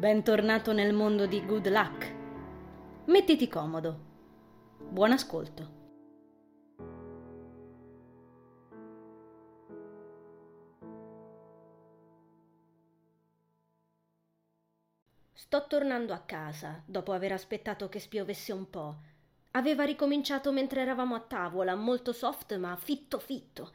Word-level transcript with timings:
Bentornato 0.00 0.72
nel 0.72 0.94
mondo 0.94 1.26
di 1.26 1.44
Good 1.44 1.68
Luck. 1.68 2.14
Mettiti 3.04 3.48
comodo. 3.48 3.98
Buon 4.88 5.12
ascolto. 5.12 5.70
Sto 15.34 15.66
tornando 15.66 16.14
a 16.14 16.20
casa, 16.20 16.82
dopo 16.86 17.12
aver 17.12 17.32
aspettato 17.32 17.90
che 17.90 17.98
spiovesse 17.98 18.54
un 18.54 18.70
po'. 18.70 18.96
Aveva 19.50 19.84
ricominciato 19.84 20.50
mentre 20.50 20.80
eravamo 20.80 21.14
a 21.14 21.20
tavola, 21.20 21.74
molto 21.74 22.14
soft 22.14 22.56
ma 22.56 22.74
fitto 22.76 23.18
fitto. 23.18 23.70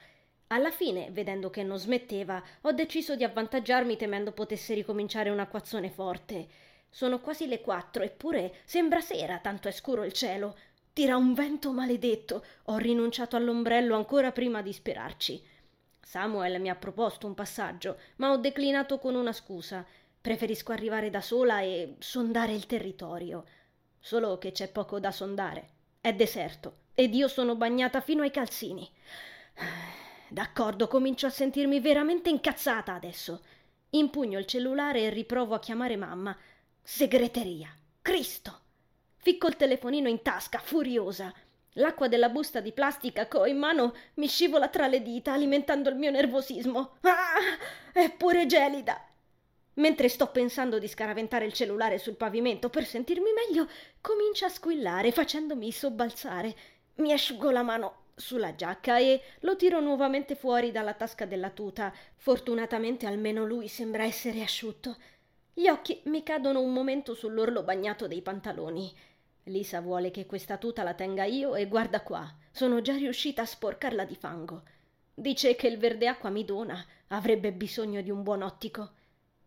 Alla 0.47 0.69
fine, 0.69 1.09
vedendo 1.11 1.49
che 1.49 1.63
non 1.63 1.79
smetteva, 1.79 2.41
ho 2.61 2.71
deciso 2.71 3.15
di 3.15 3.23
avvantaggiarmi 3.23 3.97
temendo 3.97 4.31
potesse 4.31 4.75
ricominciare 4.75 5.31
un 5.31 5.39
acquazzone 5.39 5.89
forte. 5.89 6.47
Sono 6.89 7.19
quasi 7.19 7.47
le 7.47 7.61
quattro, 7.61 8.03
eppure 8.03 8.57
sembra 8.63 9.01
sera, 9.01 9.39
tanto 9.39 9.67
è 9.67 9.71
scuro 9.71 10.03
il 10.03 10.13
cielo. 10.13 10.55
Tira 10.93 11.17
un 11.17 11.33
vento 11.33 11.71
maledetto. 11.71 12.45
Ho 12.65 12.77
rinunciato 12.77 13.35
all'ombrello 13.35 13.95
ancora 13.95 14.31
prima 14.31 14.61
di 14.61 14.71
sperarci. 14.71 15.43
Samuel 15.99 16.61
mi 16.61 16.69
ha 16.69 16.75
proposto 16.75 17.25
un 17.25 17.33
passaggio, 17.33 17.97
ma 18.17 18.31
ho 18.31 18.37
declinato 18.37 18.99
con 18.99 19.15
una 19.15 19.33
scusa. 19.33 19.83
Preferisco 20.21 20.71
arrivare 20.71 21.09
da 21.09 21.21
sola 21.21 21.61
e 21.61 21.95
sondare 21.99 22.53
il 22.53 22.67
territorio. 22.67 23.45
Solo 23.99 24.37
che 24.37 24.51
c'è 24.51 24.69
poco 24.69 24.99
da 24.99 25.11
sondare. 25.11 25.69
È 25.99 26.13
deserto 26.13 26.83
ed 26.93 27.15
io 27.15 27.27
sono 27.27 27.55
bagnata 27.55 27.99
fino 27.99 28.21
ai 28.21 28.31
calzini. 28.31 28.87
D'accordo, 30.35 30.89
comincio 30.89 31.27
a 31.27 31.29
sentirmi 31.29 31.79
veramente 31.79 32.27
incazzata 32.27 32.93
adesso. 32.93 33.41
Impugno 33.91 34.37
il 34.37 34.45
cellulare 34.45 35.03
e 35.03 35.09
riprovo 35.09 35.55
a 35.55 35.59
chiamare 35.59 35.95
mamma. 35.95 36.37
Segreteria. 36.83 37.73
Cristo. 38.01 38.59
Ficco 39.15 39.47
il 39.47 39.55
telefonino 39.55 40.09
in 40.09 40.21
tasca, 40.21 40.59
furiosa. 40.59 41.33
L'acqua 41.75 42.09
della 42.09 42.27
busta 42.27 42.59
di 42.59 42.73
plastica 42.73 43.29
che 43.29 43.37
ho 43.37 43.45
in 43.45 43.57
mano 43.57 43.95
mi 44.15 44.27
scivola 44.27 44.67
tra 44.67 44.87
le 44.87 45.01
dita, 45.01 45.31
alimentando 45.31 45.87
il 45.87 45.95
mio 45.95 46.11
nervosismo. 46.11 46.97
Ah! 47.03 47.93
È 47.93 48.11
pure 48.11 48.45
gelida. 48.45 49.07
Mentre 49.75 50.09
sto 50.09 50.27
pensando 50.27 50.79
di 50.79 50.89
scaraventare 50.89 51.45
il 51.45 51.53
cellulare 51.53 51.97
sul 51.97 52.17
pavimento 52.17 52.69
per 52.69 52.85
sentirmi 52.85 53.29
meglio, 53.31 53.69
comincia 54.01 54.47
a 54.47 54.49
squillare 54.49 55.13
facendomi 55.13 55.71
sobbalzare. 55.71 56.55
Mi 56.95 57.13
asciugo 57.13 57.51
la 57.51 57.63
mano 57.63 58.03
sulla 58.15 58.55
giacca 58.55 58.97
e 58.97 59.21
lo 59.41 59.55
tiro 59.55 59.79
nuovamente 59.79 60.35
fuori 60.35 60.71
dalla 60.71 60.93
tasca 60.93 61.25
della 61.25 61.49
tuta. 61.49 61.93
Fortunatamente 62.15 63.05
almeno 63.05 63.45
lui 63.45 63.67
sembra 63.67 64.03
essere 64.03 64.41
asciutto. 64.41 64.95
Gli 65.53 65.67
occhi 65.67 66.01
mi 66.05 66.23
cadono 66.23 66.61
un 66.61 66.73
momento 66.73 67.13
sull'orlo 67.13 67.63
bagnato 67.63 68.07
dei 68.07 68.21
pantaloni. 68.21 68.93
Lisa 69.43 69.79
vuole 69.81 70.11
che 70.11 70.25
questa 70.25 70.57
tuta 70.57 70.83
la 70.83 70.93
tenga 70.93 71.23
io 71.25 71.55
e 71.55 71.67
guarda 71.67 72.01
qua, 72.01 72.33
sono 72.51 72.81
già 72.81 72.95
riuscita 72.95 73.43
a 73.43 73.45
sporcarla 73.45 74.03
di 74.05 74.15
fango. 74.15 74.63
Dice 75.13 75.55
che 75.55 75.67
il 75.67 75.77
verde 75.77 76.07
acqua 76.07 76.29
mi 76.29 76.43
dona, 76.43 76.83
avrebbe 77.07 77.53
bisogno 77.53 78.01
di 78.01 78.09
un 78.09 78.23
buon 78.23 78.41
ottico. 78.41 78.91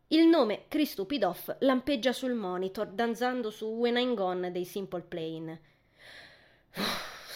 Il 0.08 0.26
nome 0.26 0.64
Christupidoff 0.68 1.56
lampeggia 1.60 2.12
sul 2.12 2.32
monitor, 2.32 2.86
danzando 2.86 3.50
su 3.50 3.66
When 3.66 3.96
I'm 3.96 4.14
Gone 4.14 4.50
dei 4.50 4.64
Simple 4.64 5.02
Plane. 5.02 5.60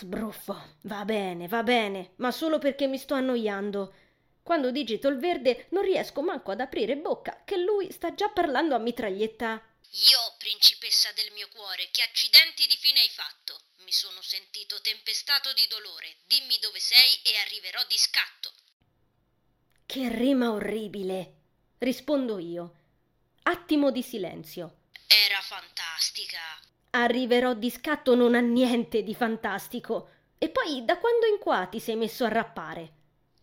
Sbruffo. 0.02 0.78
Va 0.82 1.04
bene, 1.04 1.46
va 1.46 1.62
bene, 1.62 2.14
ma 2.16 2.32
solo 2.32 2.58
perché 2.58 2.88
mi 2.88 2.98
sto 2.98 3.14
annoiando. 3.14 3.94
Quando 4.42 4.72
digito 4.72 5.06
il 5.06 5.18
verde 5.18 5.68
non 5.70 5.84
riesco 5.84 6.22
manco 6.22 6.50
ad 6.50 6.58
aprire 6.58 6.96
bocca, 6.96 7.42
che 7.44 7.56
lui 7.56 7.92
sta 7.92 8.12
già 8.12 8.28
parlando 8.28 8.74
a 8.74 8.78
mitraglietta. 8.78 9.62
Io, 10.10 10.18
principessa 10.38 11.12
del 11.12 11.30
mio 11.34 11.46
cuore, 11.54 11.88
che 11.92 12.02
accidenti 12.02 12.66
di 12.66 12.76
fine 12.80 12.98
hai 12.98 13.08
fatto? 13.10 13.60
Mi 13.84 13.92
sono 13.92 14.20
sentito 14.22 14.80
tempestato 14.80 15.52
di 15.52 15.68
dolore. 15.68 16.16
Dimmi 16.26 16.58
dove 16.60 16.80
sei 16.80 17.20
e 17.22 17.36
arriverò 17.36 17.84
di 17.86 17.96
scatto. 17.96 18.50
Che 19.86 20.08
rima 20.08 20.50
orribile 20.50 21.34
rispondo 21.78 22.38
io. 22.40 22.74
Attimo 23.42 23.92
di 23.92 24.02
silenzio. 24.02 24.78
Era 25.06 25.40
fantastica. 25.42 26.40
Arriverò 26.94 27.54
di 27.54 27.70
scatto 27.70 28.14
non 28.14 28.34
ha 28.34 28.40
niente 28.40 29.02
di 29.02 29.14
fantastico. 29.14 30.10
E 30.36 30.50
poi 30.50 30.84
da 30.84 30.98
quando 30.98 31.26
in 31.26 31.38
qua 31.38 31.66
ti 31.66 31.80
sei 31.80 31.96
messo 31.96 32.24
a 32.24 32.28
rappare? 32.28 32.92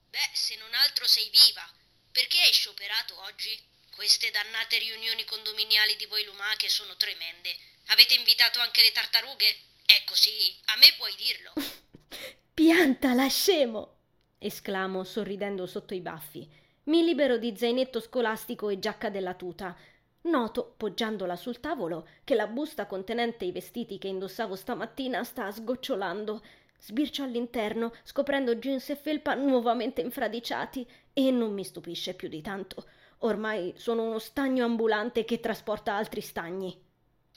Beh, 0.10 0.30
se 0.34 0.56
non 0.58 0.72
altro 0.74 1.08
sei 1.08 1.30
viva. 1.32 1.68
Perché 2.12 2.40
hai 2.42 2.52
scioperato 2.52 3.20
oggi? 3.22 3.58
Queste 3.96 4.30
dannate 4.30 4.78
riunioni 4.78 5.26
condominiali 5.26 5.96
di 5.96 6.06
voi 6.06 6.26
lumache 6.26 6.70
sono 6.70 6.96
tremende. 6.96 7.56
Avete 7.88 8.14
invitato 8.14 8.60
anche 8.60 8.84
le 8.84 8.92
tartarughe? 8.92 9.56
È 9.84 10.04
così, 10.06 10.56
a 10.66 10.78
me 10.78 10.94
puoi 10.98 11.16
dirlo. 11.16 11.54
Piantala, 12.54 13.28
scemo! 13.30 13.98
esclamo 14.38 15.04
sorridendo 15.04 15.66
sotto 15.66 15.96
i 15.96 16.02
baffi. 16.02 16.48
Mi 16.84 17.04
libero 17.04 17.38
di 17.38 17.56
zainetto 17.58 18.00
scolastico 18.00 18.70
e 18.70 18.78
giacca 18.78 19.10
della 19.10 19.34
tuta. 19.34 19.76
Noto, 20.22 20.74
poggiandola 20.76 21.36
sul 21.36 21.60
tavolo, 21.60 22.08
che 22.24 22.36
la 22.36 22.48
busta 22.48 22.86
contenente 22.86 23.46
i 23.46 23.52
vestiti 23.52 23.98
che 23.98 24.08
indossavo 24.08 24.56
stamattina 24.56 25.24
sta 25.24 25.50
sgocciolando. 25.50 26.44
Sbircio 26.82 27.24
all'interno, 27.24 27.94
scoprendo 28.04 28.56
jeans 28.56 28.90
e 28.90 28.96
felpa 28.96 29.34
nuovamente 29.34 30.02
infradiciati, 30.02 30.86
e 31.14 31.32
non 31.32 31.54
mi 31.54 31.64
stupisce 31.64 32.14
più 32.14 32.28
di 32.28 32.42
tanto. 32.42 32.86
Ormai 33.20 33.74
sono 33.78 34.04
uno 34.04 34.20
stagno 34.20 34.66
ambulante 34.66 35.26
che 35.26 35.40
trasporta 35.40 35.96
altri 35.96 36.22
stagni. 36.22 36.78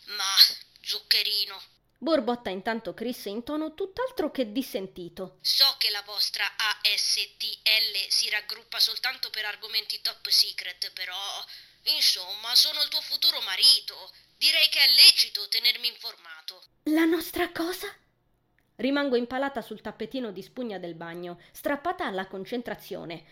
Ma, 0.06 0.56
zuccherino, 0.80 1.60
borbotta 1.98 2.50
intanto 2.50 2.94
Chris 2.94 3.24
in 3.26 3.44
tono 3.44 3.74
tutt'altro 3.74 4.30
che 4.30 4.50
dissentito. 4.50 5.38
So 5.40 5.74
che 5.78 5.90
la 5.90 6.02
vostra 6.04 6.44
ASTL 6.56 8.08
si 8.08 8.28
raggruppa 8.30 8.78
soltanto 8.80 9.30
per 9.30 9.44
argomenti 9.44 10.00
top 10.02 10.28
secret, 10.28 10.92
però 10.92 11.14
insomma, 11.96 12.54
sono 12.54 12.82
il 12.82 12.88
tuo 12.88 13.00
futuro 13.00 13.40
marito. 13.40 14.10
Direi 14.36 14.68
che 14.68 14.80
è 14.80 14.88
lecito 14.94 15.46
tenermi 15.48 15.88
informato. 15.88 16.62
La 16.84 17.04
nostra 17.04 17.50
cosa? 17.52 17.86
Rimango 18.76 19.16
impalata 19.16 19.62
sul 19.62 19.80
tappetino 19.80 20.32
di 20.32 20.42
spugna 20.42 20.78
del 20.78 20.94
bagno, 20.94 21.40
strappata 21.52 22.06
alla 22.06 22.26
concentrazione. 22.26 23.24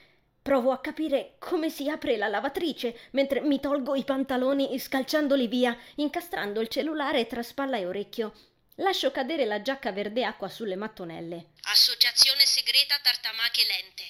Provo 0.43 0.71
a 0.71 0.81
capire 0.81 1.35
come 1.39 1.69
si 1.69 1.89
apre 1.91 2.17
la 2.17 2.29
lavatrice 2.29 3.09
mentre 3.13 3.41
mi 3.41 3.61
tolgo 3.61 3.95
i 3.95 4.05
pantaloni 4.05 4.79
scalciandoli 4.79 5.49
via, 5.49 5.77
incastrando 5.97 6.61
il 6.61 6.69
cellulare 6.69 7.27
tra 7.27 7.43
spalla 7.43 7.77
e 7.77 7.87
orecchio. 7.87 8.33
Lascio 8.77 9.11
cadere 9.11 9.45
la 9.45 9.61
giacca 9.61 9.93
verde 9.93 10.25
acqua 10.25 10.49
sulle 10.49 10.77
mattonelle. 10.77 11.51
Associazione 11.63 12.47
segreta 12.47 12.99
Tartamache 13.03 13.67
Lente. 13.67 14.05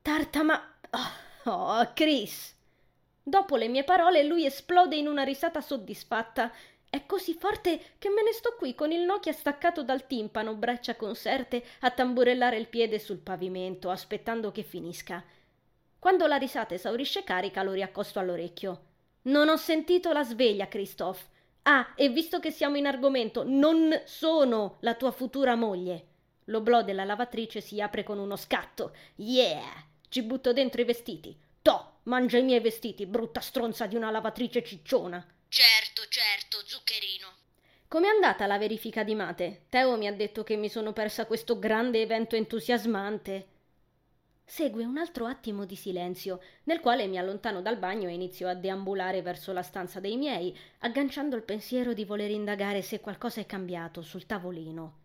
Tartama... 0.00 0.78
Oh, 1.44 1.50
oh, 1.50 1.92
Chris! 1.92 2.54
Dopo 3.30 3.54
le 3.54 3.68
mie 3.68 3.84
parole 3.84 4.24
lui 4.24 4.44
esplode 4.44 4.96
in 4.96 5.06
una 5.06 5.22
risata 5.22 5.60
soddisfatta. 5.60 6.50
È 6.90 7.06
così 7.06 7.34
forte 7.34 7.80
che 7.96 8.08
me 8.08 8.24
ne 8.24 8.32
sto 8.32 8.56
qui 8.58 8.74
con 8.74 8.90
il 8.90 9.02
Nokia 9.02 9.32
staccato 9.32 9.84
dal 9.84 10.08
timpano, 10.08 10.56
braccia 10.56 10.96
conserte, 10.96 11.62
a 11.82 11.92
tamburellare 11.92 12.56
il 12.56 12.66
piede 12.66 12.98
sul 12.98 13.18
pavimento, 13.18 13.88
aspettando 13.88 14.50
che 14.50 14.64
finisca. 14.64 15.22
Quando 16.00 16.26
la 16.26 16.38
risata 16.38 16.74
esaurisce 16.74 17.22
carica 17.22 17.62
lo 17.62 17.70
riaccosto 17.70 18.18
all'orecchio. 18.18 18.80
Non 19.22 19.48
ho 19.48 19.56
sentito 19.56 20.10
la 20.10 20.24
sveglia, 20.24 20.66
Christophe. 20.66 21.22
Ah, 21.62 21.92
e 21.94 22.08
visto 22.08 22.40
che 22.40 22.50
siamo 22.50 22.78
in 22.78 22.86
argomento, 22.88 23.44
non 23.46 23.96
sono 24.06 24.78
la 24.80 24.94
tua 24.94 25.12
futura 25.12 25.54
moglie. 25.54 26.06
L'oblò 26.46 26.82
della 26.82 27.04
lavatrice 27.04 27.60
si 27.60 27.80
apre 27.80 28.02
con 28.02 28.18
uno 28.18 28.34
scatto. 28.34 28.92
Yeah! 29.14 29.84
Ci 30.08 30.24
butto 30.24 30.52
dentro 30.52 30.80
i 30.80 30.84
vestiti. 30.84 31.48
Mangia 32.04 32.38
i 32.38 32.42
miei 32.42 32.60
vestiti, 32.60 33.06
brutta 33.06 33.40
stronza 33.40 33.86
di 33.86 33.96
una 33.96 34.10
lavatrice 34.10 34.64
cicciona. 34.64 35.24
Certo, 35.48 36.02
certo, 36.08 36.58
zuccherino. 36.64 37.28
Com'è 37.88 38.08
andata 38.08 38.46
la 38.46 38.56
verifica 38.56 39.02
di 39.02 39.14
mate? 39.14 39.64
Teo 39.68 39.96
mi 39.96 40.06
ha 40.06 40.12
detto 40.12 40.44
che 40.44 40.56
mi 40.56 40.68
sono 40.68 40.92
persa 40.92 41.26
questo 41.26 41.58
grande 41.58 42.00
evento 42.00 42.36
entusiasmante. 42.36 43.48
Segue 44.44 44.84
un 44.84 44.96
altro 44.96 45.26
attimo 45.26 45.64
di 45.64 45.76
silenzio, 45.76 46.40
nel 46.64 46.80
quale 46.80 47.06
mi 47.06 47.18
allontano 47.18 47.60
dal 47.62 47.76
bagno 47.76 48.08
e 48.08 48.12
inizio 48.12 48.48
a 48.48 48.54
deambulare 48.54 49.22
verso 49.22 49.52
la 49.52 49.62
stanza 49.62 50.00
dei 50.00 50.16
miei, 50.16 50.56
agganciando 50.78 51.36
il 51.36 51.42
pensiero 51.42 51.92
di 51.92 52.04
voler 52.04 52.30
indagare 52.30 52.80
se 52.82 53.00
qualcosa 53.00 53.40
è 53.40 53.46
cambiato 53.46 54.02
sul 54.02 54.26
tavolino. 54.26 54.98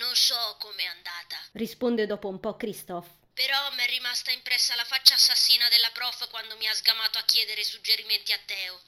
Non 0.00 0.14
so 0.14 0.34
com'è 0.58 0.84
andata, 0.84 1.36
risponde 1.52 2.06
dopo 2.06 2.28
un 2.28 2.40
po' 2.40 2.56
Christoph. 2.56 3.19
Però 3.34 3.70
mi 3.74 3.82
è 3.82 3.86
rimasta 3.88 4.30
impressa 4.30 4.74
la 4.76 4.84
faccia 4.84 5.14
assassina 5.14 5.68
della 5.68 5.90
prof 5.92 6.28
quando 6.30 6.56
mi 6.56 6.66
ha 6.66 6.74
sgamato 6.74 7.18
a 7.18 7.24
chiedere 7.24 7.64
suggerimenti 7.64 8.32
a 8.32 8.38
Teo. 8.44 8.80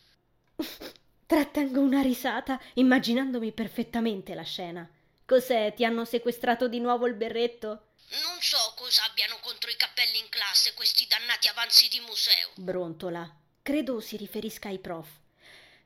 Trattengo 1.26 1.80
una 1.80 2.02
risata, 2.02 2.60
immaginandomi 2.74 3.52
perfettamente 3.52 4.34
la 4.34 4.42
scena. 4.42 4.88
Cos'è? 5.24 5.72
Ti 5.74 5.84
hanno 5.84 6.04
sequestrato 6.04 6.68
di 6.68 6.78
nuovo 6.78 7.06
il 7.06 7.14
berretto? 7.14 7.92
Non 8.22 8.38
so 8.40 8.58
cosa 8.76 9.04
abbiano 9.04 9.38
contro 9.40 9.70
i 9.70 9.76
cappelli 9.76 10.18
in 10.18 10.28
classe 10.28 10.74
questi 10.74 11.06
dannati 11.06 11.48
avanzi 11.48 11.88
di 11.88 12.00
museo. 12.00 12.50
Brontola. 12.56 13.26
Credo 13.62 14.00
si 14.00 14.18
riferisca 14.18 14.68
ai 14.68 14.78
prof. 14.78 15.08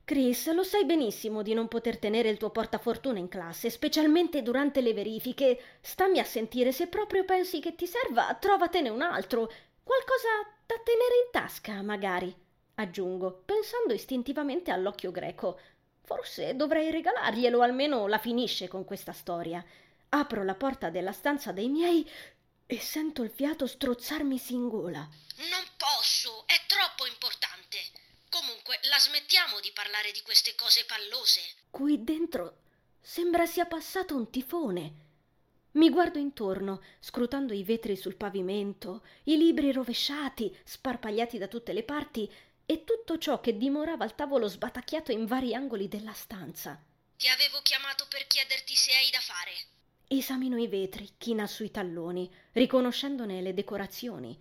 Chris, 0.06 0.52
lo 0.52 0.62
sai 0.62 0.84
benissimo 0.84 1.42
di 1.42 1.52
non 1.52 1.66
poter 1.66 1.98
tenere 1.98 2.28
il 2.28 2.36
tuo 2.36 2.50
portafortuna 2.50 3.18
in 3.18 3.26
classe, 3.26 3.70
specialmente 3.70 4.40
durante 4.40 4.80
le 4.80 4.94
verifiche. 4.94 5.78
Stammi 5.80 6.20
a 6.20 6.24
sentire, 6.24 6.70
se 6.70 6.86
proprio 6.86 7.24
pensi 7.24 7.58
che 7.58 7.74
ti 7.74 7.88
serva, 7.88 8.32
trovatene 8.34 8.88
un 8.88 9.02
altro. 9.02 9.52
Qualcosa 9.82 10.28
da 10.64 10.76
tenere 10.84 11.24
in 11.24 11.32
tasca, 11.32 11.82
magari. 11.82 12.32
Aggiungo, 12.76 13.42
pensando 13.44 13.94
istintivamente 13.94 14.70
all'occhio 14.70 15.10
greco. 15.10 15.58
Forse 16.04 16.54
dovrei 16.54 16.92
regalarglielo, 16.92 17.60
almeno 17.60 18.06
la 18.06 18.18
finisce 18.18 18.68
con 18.68 18.84
questa 18.84 19.12
storia. 19.12 19.64
Apro 20.10 20.44
la 20.44 20.54
porta 20.54 20.88
della 20.88 21.10
stanza 21.10 21.50
dei 21.50 21.68
miei 21.68 22.08
e 22.64 22.78
sento 22.78 23.24
il 23.24 23.30
fiato 23.30 23.66
strozzarmisi 23.66 24.54
in 24.54 24.68
gola. 24.68 25.00
Non 25.00 25.66
posso, 25.76 26.44
è 26.46 26.60
troppo 26.68 27.06
importante. 27.06 28.05
Comunque, 28.28 28.78
la 28.90 28.98
smettiamo 28.98 29.60
di 29.60 29.70
parlare 29.72 30.12
di 30.12 30.22
queste 30.22 30.54
cose 30.54 30.84
pallose. 30.84 31.40
Qui 31.70 32.02
dentro 32.02 32.58
sembra 33.00 33.46
sia 33.46 33.66
passato 33.66 34.16
un 34.16 34.30
tifone. 34.30 35.04
Mi 35.72 35.90
guardo 35.90 36.18
intorno, 36.18 36.82
scrutando 37.00 37.52
i 37.52 37.62
vetri 37.62 37.96
sul 37.96 38.16
pavimento, 38.16 39.04
i 39.24 39.36
libri 39.36 39.72
rovesciati, 39.72 40.56
sparpagliati 40.64 41.38
da 41.38 41.48
tutte 41.48 41.72
le 41.72 41.82
parti, 41.82 42.30
e 42.66 42.82
tutto 42.82 43.16
ciò 43.18 43.40
che 43.40 43.56
dimorava 43.56 44.02
al 44.02 44.16
tavolo 44.16 44.48
sbatacchiato 44.48 45.12
in 45.12 45.24
vari 45.26 45.54
angoli 45.54 45.86
della 45.86 46.12
stanza. 46.12 46.82
Ti 47.16 47.28
avevo 47.28 47.60
chiamato 47.62 48.06
per 48.08 48.26
chiederti 48.26 48.74
se 48.74 48.92
hai 48.92 49.10
da 49.10 49.20
fare. 49.20 49.52
Esamino 50.08 50.56
i 50.56 50.66
vetri, 50.66 51.14
china 51.16 51.46
sui 51.46 51.70
talloni, 51.70 52.28
riconoscendone 52.52 53.40
le 53.40 53.54
decorazioni. 53.54 54.36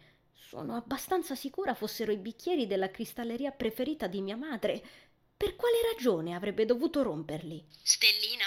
Sono 0.56 0.78
abbastanza 0.78 1.36
sicura 1.36 1.74
fossero 1.74 2.14
i 2.14 2.18
bicchieri 2.18 2.66
della 2.66 2.90
cristalleria 2.90 3.52
preferita 3.52 4.08
di 4.08 4.22
mia 4.22 4.38
madre. 4.38 4.82
Per 5.36 5.54
quale 5.58 5.76
ragione 5.92 6.34
avrebbe 6.34 6.64
dovuto 6.64 7.04
romperli? 7.04 7.62
Stellina? 7.84 8.46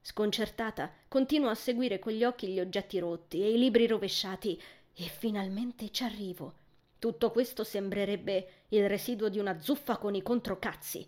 Sconcertata, 0.00 0.88
continuo 1.08 1.50
a 1.50 1.56
seguire 1.56 1.98
con 1.98 2.12
gli 2.12 2.22
occhi 2.22 2.46
gli 2.46 2.60
oggetti 2.60 3.00
rotti 3.00 3.42
e 3.42 3.50
i 3.50 3.58
libri 3.58 3.88
rovesciati 3.88 4.56
e 4.94 5.02
finalmente 5.02 5.90
ci 5.90 6.04
arrivo. 6.04 6.54
Tutto 6.96 7.32
questo 7.32 7.64
sembrerebbe 7.64 8.66
il 8.68 8.88
residuo 8.88 9.28
di 9.28 9.40
una 9.40 9.58
zuffa 9.58 9.96
con 9.96 10.14
i 10.14 10.22
controcazzi. 10.22 11.04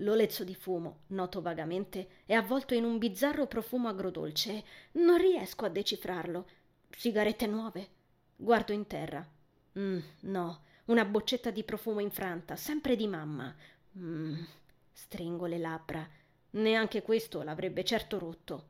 L'olezzo 0.00 0.42
di 0.42 0.56
fumo, 0.56 1.02
noto 1.10 1.40
vagamente, 1.40 2.22
è 2.26 2.32
avvolto 2.32 2.74
in 2.74 2.82
un 2.82 2.98
bizzarro 2.98 3.46
profumo 3.46 3.86
agrodolce. 3.86 4.64
Non 4.94 5.18
riesco 5.18 5.64
a 5.64 5.68
decifrarlo. 5.68 6.44
Sigarette 6.90 7.46
nuove? 7.46 7.88
Guardo 8.34 8.72
in 8.72 8.88
terra. 8.88 9.34
Mm, 9.78 9.98
no, 10.20 10.62
una 10.86 11.04
boccetta 11.04 11.50
di 11.50 11.62
profumo 11.64 12.00
infranta, 12.00 12.56
sempre 12.56 12.96
di 12.96 13.06
mamma. 13.06 13.54
Mm, 13.98 14.42
stringo 14.92 15.46
le 15.46 15.58
labbra. 15.58 16.08
Neanche 16.50 17.02
questo 17.02 17.42
l'avrebbe 17.42 17.84
certo 17.84 18.18
rotto. 18.18 18.68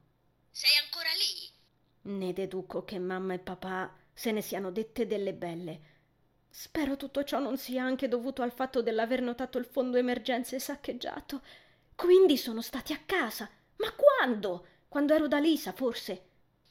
Sei 0.51 0.77
ancora 0.83 1.09
lì? 1.13 2.15
Ne 2.19 2.33
deduco 2.33 2.85
che 2.85 2.99
mamma 2.99 3.35
e 3.35 3.39
papà 3.39 3.95
se 4.13 4.33
ne 4.33 4.41
siano 4.41 4.71
dette 4.71 5.07
delle 5.07 5.35
belle 5.35 5.95
Spero 6.59 6.97
tutto 6.97 7.23
ciò 7.23 7.39
non 7.39 7.59
sia 7.59 7.85
anche 7.85 8.09
dovuto 8.09 8.41
al 8.41 8.51
fatto 8.51 8.81
dell'aver 8.81 9.21
notato 9.21 9.59
il 9.59 9.67
fondo 9.67 9.99
emergenze 9.99 10.59
saccheggiato. 10.59 11.43
Quindi 11.95 12.39
sono 12.39 12.63
stati 12.63 12.95
a 12.95 13.03
casa. 13.05 13.47
Ma 13.77 13.93
quando? 13.93 14.67
Quando 14.89 15.13
ero 15.13 15.29
da 15.29 15.39
Lisa, 15.39 15.73
forse. 15.73 16.13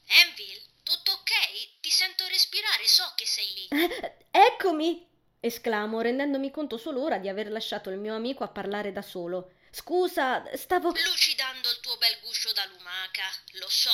Envil, 0.08 0.60
tutto 0.82 1.12
ok? 1.12 1.82
Ti 1.82 1.90
sento 1.92 2.26
respirare, 2.56 2.88
so 2.88 3.12
che 3.16 3.25
sei 3.25 3.54
lì. 3.54 3.68
Eccomi! 4.31 5.13
esclamo, 5.40 6.02
rendendomi 6.02 6.50
conto 6.50 6.78
solo 6.78 7.04
ora 7.04 7.19
di 7.19 7.30
aver 7.30 7.52
lasciato 7.52 7.92
il 7.92 8.00
mio 8.00 8.16
amico 8.16 8.44
a 8.44 8.48
parlare 8.48 8.92
da 8.92 9.04
solo. 9.04 9.52
Scusa, 9.69 10.44
stavo. 10.56 10.90
Lucidando 10.90 11.69
il 11.69 11.80
tuo 11.81 11.98
bel 11.98 12.18
guscio 12.24 12.52
da 12.54 12.66
lumaca. 12.66 13.24
Lo 13.60 13.69
so, 13.69 13.92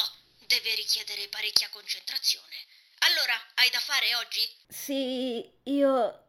deve 0.48 0.76
richiedere 0.76 1.28
parecchia 1.28 1.68
concentrazione. 1.70 2.56
Allora, 3.00 3.34
hai 3.56 3.70
da 3.70 3.80
fare 3.80 4.16
oggi? 4.16 4.48
Sì, 4.68 5.52
io... 5.64 6.28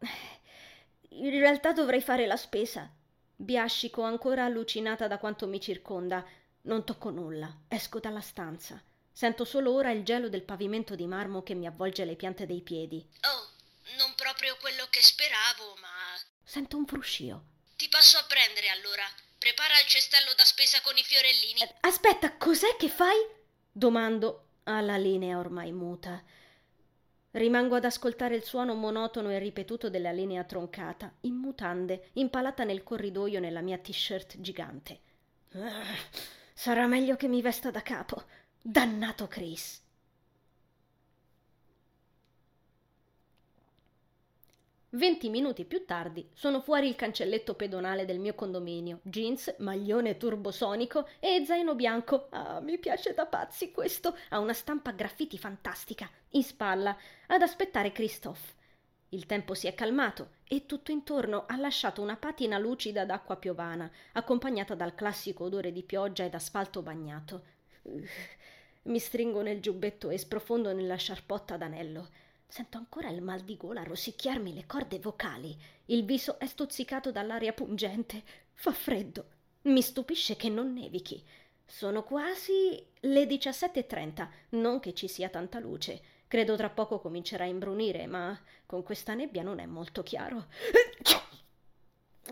In 1.10 1.38
realtà 1.38 1.72
dovrei 1.72 2.00
fare 2.00 2.26
la 2.26 2.38
spesa. 2.38 2.90
Biascico 3.36 4.02
ancora 4.02 4.46
allucinata 4.46 5.06
da 5.06 5.18
quanto 5.18 5.46
mi 5.46 5.60
circonda. 5.60 6.26
Non 6.62 6.84
tocco 6.84 7.10
nulla. 7.10 7.64
Esco 7.68 8.00
dalla 8.00 8.22
stanza. 8.22 8.82
Sento 9.12 9.44
solo 9.44 9.72
ora 9.72 9.90
il 9.90 10.04
gelo 10.04 10.28
del 10.28 10.42
pavimento 10.42 10.94
di 10.94 11.06
marmo 11.06 11.42
che 11.42 11.54
mi 11.54 11.66
avvolge 11.66 12.04
le 12.04 12.16
piante 12.16 12.46
dei 12.46 12.62
piedi. 12.62 13.06
Oh, 13.22 13.50
non 13.98 14.14
proprio 14.16 14.56
quello 14.60 14.86
che 14.88 15.02
speravo, 15.02 15.76
ma... 15.80 15.88
Sento 16.42 16.76
un 16.76 16.86
fruscio. 16.86 17.44
Ti 17.76 17.88
passo 17.88 18.16
a 18.16 18.24
prendere 18.26 18.68
allora. 18.68 19.04
Prepara 19.38 19.78
il 19.80 19.86
cestello 19.86 20.32
da 20.36 20.44
spesa 20.44 20.80
con 20.80 20.96
i 20.96 21.02
fiorellini. 21.02 21.60
Eh, 21.60 21.74
aspetta, 21.80 22.36
cos'è 22.36 22.76
che 22.76 22.88
fai? 22.88 23.18
Domando 23.70 24.46
alla 24.64 24.96
linea 24.96 25.38
ormai 25.38 25.72
muta. 25.72 26.22
Rimango 27.32 27.76
ad 27.76 27.84
ascoltare 27.84 28.36
il 28.36 28.44
suono 28.44 28.74
monotono 28.74 29.30
e 29.30 29.38
ripetuto 29.38 29.88
della 29.88 30.12
linea 30.12 30.44
troncata, 30.44 31.12
in 31.22 31.34
mutande, 31.34 32.10
impalata 32.14 32.64
nel 32.64 32.82
corridoio 32.82 33.40
nella 33.40 33.62
mia 33.62 33.78
t-shirt 33.78 34.40
gigante. 34.40 35.00
Ah, 35.54 35.96
sarà 36.52 36.86
meglio 36.86 37.16
che 37.16 37.28
mi 37.28 37.40
vesta 37.40 37.70
da 37.70 37.82
capo. 37.82 38.24
Dannato 38.64 39.26
Chris. 39.26 39.82
Venti 44.90 45.28
minuti 45.30 45.64
più 45.64 45.84
tardi 45.84 46.30
sono 46.32 46.60
fuori 46.60 46.86
il 46.86 46.94
cancelletto 46.94 47.54
pedonale 47.54 48.04
del 48.04 48.20
mio 48.20 48.36
condominio, 48.36 49.00
jeans, 49.02 49.56
maglione 49.58 50.16
turbosonico 50.16 51.08
e 51.18 51.42
zaino 51.44 51.74
bianco. 51.74 52.28
Ah, 52.30 52.60
mi 52.60 52.78
piace 52.78 53.14
da 53.14 53.26
pazzi 53.26 53.72
questo. 53.72 54.16
Ha 54.28 54.38
una 54.38 54.52
stampa 54.52 54.90
a 54.90 54.92
graffiti 54.92 55.38
fantastica, 55.38 56.08
in 56.30 56.44
spalla, 56.44 56.96
ad 57.26 57.42
aspettare 57.42 57.90
Christophe. 57.90 58.54
Il 59.08 59.26
tempo 59.26 59.54
si 59.54 59.66
è 59.66 59.74
calmato 59.74 60.34
e 60.46 60.66
tutto 60.66 60.92
intorno 60.92 61.46
ha 61.48 61.56
lasciato 61.56 62.00
una 62.00 62.16
patina 62.16 62.58
lucida 62.58 63.04
d'acqua 63.04 63.34
piovana, 63.34 63.90
accompagnata 64.12 64.76
dal 64.76 64.94
classico 64.94 65.42
odore 65.42 65.72
di 65.72 65.82
pioggia 65.82 66.22
ed 66.22 66.34
asfalto 66.34 66.80
bagnato. 66.80 67.42
Mi 68.84 68.98
stringo 68.98 69.42
nel 69.42 69.60
giubbetto 69.60 70.10
e 70.10 70.18
sprofondo 70.18 70.72
nella 70.72 70.96
sciarpotta 70.96 71.56
d'anello. 71.56 72.08
Sento 72.48 72.78
ancora 72.78 73.10
il 73.10 73.22
mal 73.22 73.40
di 73.40 73.56
gola 73.56 73.84
rosicchiarmi 73.84 74.52
le 74.52 74.66
corde 74.66 74.98
vocali. 74.98 75.56
Il 75.86 76.04
viso 76.04 76.38
è 76.40 76.46
stuzzicato 76.46 77.12
dall'aria 77.12 77.52
pungente. 77.52 78.22
Fa 78.52 78.72
freddo. 78.72 79.26
Mi 79.62 79.80
stupisce 79.80 80.34
che 80.34 80.48
non 80.48 80.72
nevichi. 80.72 81.24
Sono 81.64 82.02
quasi 82.02 82.84
le 83.00 83.24
17.30, 83.24 84.28
non 84.50 84.80
che 84.80 84.92
ci 84.94 85.06
sia 85.06 85.28
tanta 85.28 85.60
luce. 85.60 86.00
Credo 86.26 86.56
tra 86.56 86.68
poco 86.68 86.98
comincerà 86.98 87.44
a 87.44 87.46
imbrunire, 87.46 88.06
ma 88.06 88.38
con 88.66 88.82
questa 88.82 89.14
nebbia 89.14 89.42
non 89.42 89.60
è 89.60 89.66
molto 89.66 90.02
chiaro. 90.02 90.46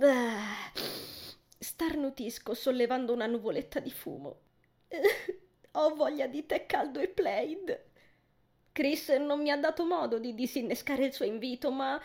Ah, 0.01 0.73
starnutisco 1.59 2.55
sollevando 2.55 3.13
una 3.13 3.27
nuvoletta 3.27 3.81
di 3.81 3.91
fumo. 3.91 4.41
Ho 5.73 5.95
voglia 5.95 6.27
di 6.27 6.47
tè 6.47 6.67
caldo 6.67 6.99
e 6.99 7.09
plaid. 7.09 7.85
Chris 8.73 9.09
non 9.11 9.41
mi 9.41 9.51
ha 9.51 9.57
dato 9.57 9.85
modo 9.85 10.19
di 10.19 10.35
disinnescare 10.35 11.05
il 11.05 11.13
suo 11.13 11.25
invito, 11.25 11.71
ma 11.71 12.01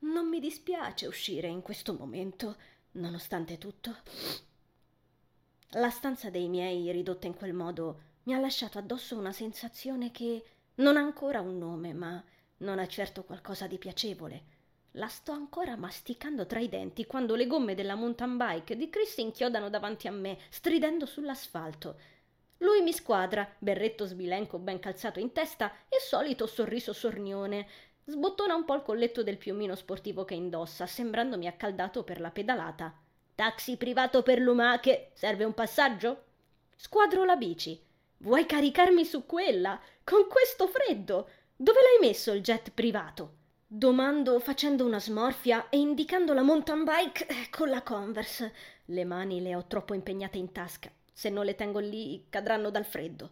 non 0.00 0.28
mi 0.28 0.38
dispiace 0.38 1.06
uscire 1.06 1.48
in 1.48 1.62
questo 1.62 1.94
momento, 1.94 2.56
nonostante 2.92 3.58
tutto. 3.58 3.96
La 5.74 5.90
stanza 5.90 6.30
dei 6.30 6.48
miei, 6.48 6.90
ridotta 6.92 7.26
in 7.26 7.34
quel 7.34 7.52
modo, 7.52 8.00
mi 8.24 8.34
ha 8.34 8.38
lasciato 8.38 8.78
addosso 8.78 9.16
una 9.16 9.32
sensazione 9.32 10.10
che 10.10 10.44
non 10.76 10.96
ha 10.96 11.00
ancora 11.00 11.40
un 11.40 11.58
nome, 11.58 11.92
ma 11.92 12.22
non 12.58 12.78
è 12.78 12.86
certo 12.86 13.24
qualcosa 13.24 13.66
di 13.66 13.78
piacevole. 13.78 14.58
La 14.94 15.08
sto 15.08 15.32
ancora 15.32 15.76
masticando 15.76 16.46
tra 16.46 16.58
i 16.58 16.68
denti 16.68 17.06
quando 17.06 17.34
le 17.36 17.46
gomme 17.46 17.74
della 17.74 17.94
mountain 17.94 18.36
bike 18.36 18.76
di 18.76 18.90
Chris 18.90 19.16
inchiodano 19.18 19.68
davanti 19.68 20.08
a 20.08 20.12
me, 20.12 20.38
stridendo 20.48 21.06
sull'asfalto. 21.06 22.18
Lui 22.62 22.82
mi 22.82 22.92
squadra, 22.92 23.48
berretto 23.58 24.04
sbilenco 24.04 24.58
ben 24.58 24.80
calzato 24.80 25.18
in 25.18 25.32
testa 25.32 25.72
e 25.88 25.98
solito 25.98 26.46
sorriso 26.46 26.92
sornione. 26.92 27.66
Sbottona 28.04 28.54
un 28.54 28.66
po' 28.66 28.74
il 28.74 28.82
colletto 28.82 29.22
del 29.22 29.38
piumino 29.38 29.74
sportivo 29.74 30.24
che 30.26 30.34
indossa, 30.34 30.86
sembrandomi 30.86 31.46
accaldato 31.46 32.02
per 32.04 32.20
la 32.20 32.30
pedalata. 32.30 32.94
Taxi 33.34 33.78
privato 33.78 34.22
per 34.22 34.40
lumache, 34.40 35.10
serve 35.14 35.44
un 35.44 35.54
passaggio? 35.54 36.24
Squadro 36.76 37.24
la 37.24 37.36
bici. 37.36 37.80
Vuoi 38.18 38.44
caricarmi 38.44 39.06
su 39.06 39.24
quella? 39.24 39.80
Con 40.04 40.26
questo 40.28 40.66
freddo? 40.66 41.28
Dove 41.56 41.78
l'hai 41.80 42.08
messo 42.08 42.32
il 42.32 42.42
jet 42.42 42.72
privato? 42.72 43.36
Domando 43.66 44.38
facendo 44.38 44.84
una 44.84 45.00
smorfia 45.00 45.70
e 45.70 45.78
indicando 45.78 46.34
la 46.34 46.42
mountain 46.42 46.84
bike 46.84 47.26
eh, 47.26 47.48
con 47.50 47.70
la 47.70 47.82
Converse. 47.82 48.52
Le 48.86 49.04
mani 49.04 49.40
le 49.40 49.54
ho 49.54 49.64
troppo 49.66 49.94
impegnate 49.94 50.36
in 50.36 50.52
tasca. 50.52 50.90
Se 51.20 51.28
non 51.28 51.44
le 51.44 51.54
tengo 51.54 51.80
lì, 51.80 52.24
cadranno 52.30 52.70
dal 52.70 52.86
freddo. 52.86 53.30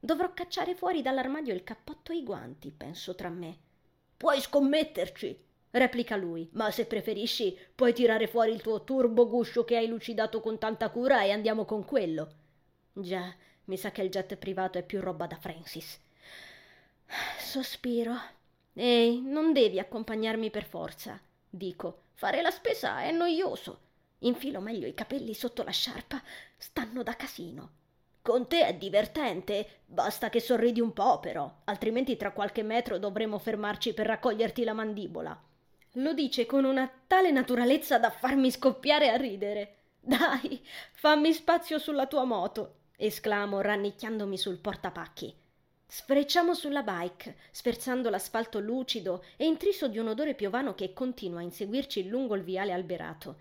Dovrò 0.00 0.34
cacciare 0.34 0.74
fuori 0.74 1.00
dall'armadio 1.00 1.54
il 1.54 1.62
cappotto 1.62 2.10
e 2.10 2.16
i 2.16 2.24
guanti, 2.24 2.72
penso 2.72 3.14
tra 3.14 3.28
me. 3.28 3.56
Puoi 4.16 4.40
scommetterci, 4.40 5.40
replica 5.70 6.16
lui. 6.16 6.48
Ma 6.54 6.72
se 6.72 6.86
preferisci, 6.86 7.56
puoi 7.72 7.92
tirare 7.92 8.26
fuori 8.26 8.50
il 8.50 8.60
tuo 8.60 8.82
turbo 8.82 9.28
guscio 9.28 9.64
che 9.64 9.76
hai 9.76 9.86
lucidato 9.86 10.40
con 10.40 10.58
tanta 10.58 10.90
cura 10.90 11.22
e 11.22 11.30
andiamo 11.30 11.64
con 11.64 11.84
quello. 11.84 12.32
Già, 12.92 13.32
mi 13.66 13.76
sa 13.76 13.92
che 13.92 14.02
il 14.02 14.10
jet 14.10 14.34
privato 14.34 14.78
è 14.78 14.82
più 14.82 14.98
roba 14.98 15.28
da 15.28 15.36
Francis. 15.36 16.00
Sospiro. 17.38 18.16
Ehi, 18.72 19.22
non 19.22 19.52
devi 19.52 19.78
accompagnarmi 19.78 20.50
per 20.50 20.64
forza. 20.64 21.16
Dico, 21.48 22.06
fare 22.14 22.42
la 22.42 22.50
spesa 22.50 23.02
è 23.02 23.12
noioso. 23.12 23.89
Infilo 24.20 24.60
meglio 24.60 24.86
i 24.86 24.94
capelli 24.94 25.34
sotto 25.34 25.62
la 25.62 25.70
sciarpa. 25.70 26.22
Stanno 26.56 27.02
da 27.02 27.16
casino. 27.16 27.70
Con 28.22 28.48
te 28.48 28.66
è 28.66 28.74
divertente, 28.74 29.80
basta 29.86 30.28
che 30.28 30.40
sorridi 30.40 30.80
un 30.80 30.92
po', 30.92 31.20
però, 31.20 31.50
altrimenti 31.64 32.16
tra 32.16 32.32
qualche 32.32 32.62
metro 32.62 32.98
dovremo 32.98 33.38
fermarci 33.38 33.94
per 33.94 34.06
raccoglierti 34.06 34.62
la 34.62 34.74
mandibola. 34.74 35.42
Lo 35.94 36.12
dice 36.12 36.44
con 36.44 36.64
una 36.64 36.90
tale 37.06 37.30
naturalezza 37.30 37.98
da 37.98 38.10
farmi 38.10 38.50
scoppiare 38.50 39.08
a 39.08 39.16
ridere. 39.16 39.76
Dai, 39.98 40.62
fammi 40.92 41.32
spazio 41.32 41.78
sulla 41.78 42.06
tua 42.06 42.24
moto, 42.24 42.74
esclamo 42.96 43.62
rannicchiandomi 43.62 44.36
sul 44.36 44.58
portapacchi. 44.58 45.34
Sfrecciamo 45.86 46.54
sulla 46.54 46.82
bike, 46.82 47.36
sferzando 47.50 48.10
l'asfalto 48.10 48.60
lucido 48.60 49.24
e 49.36 49.46
intriso 49.46 49.88
di 49.88 49.98
un 49.98 50.08
odore 50.08 50.34
piovano 50.34 50.74
che 50.74 50.92
continua 50.92 51.40
a 51.40 51.42
inseguirci 51.42 52.06
lungo 52.06 52.36
il 52.36 52.44
viale 52.44 52.72
alberato. 52.72 53.36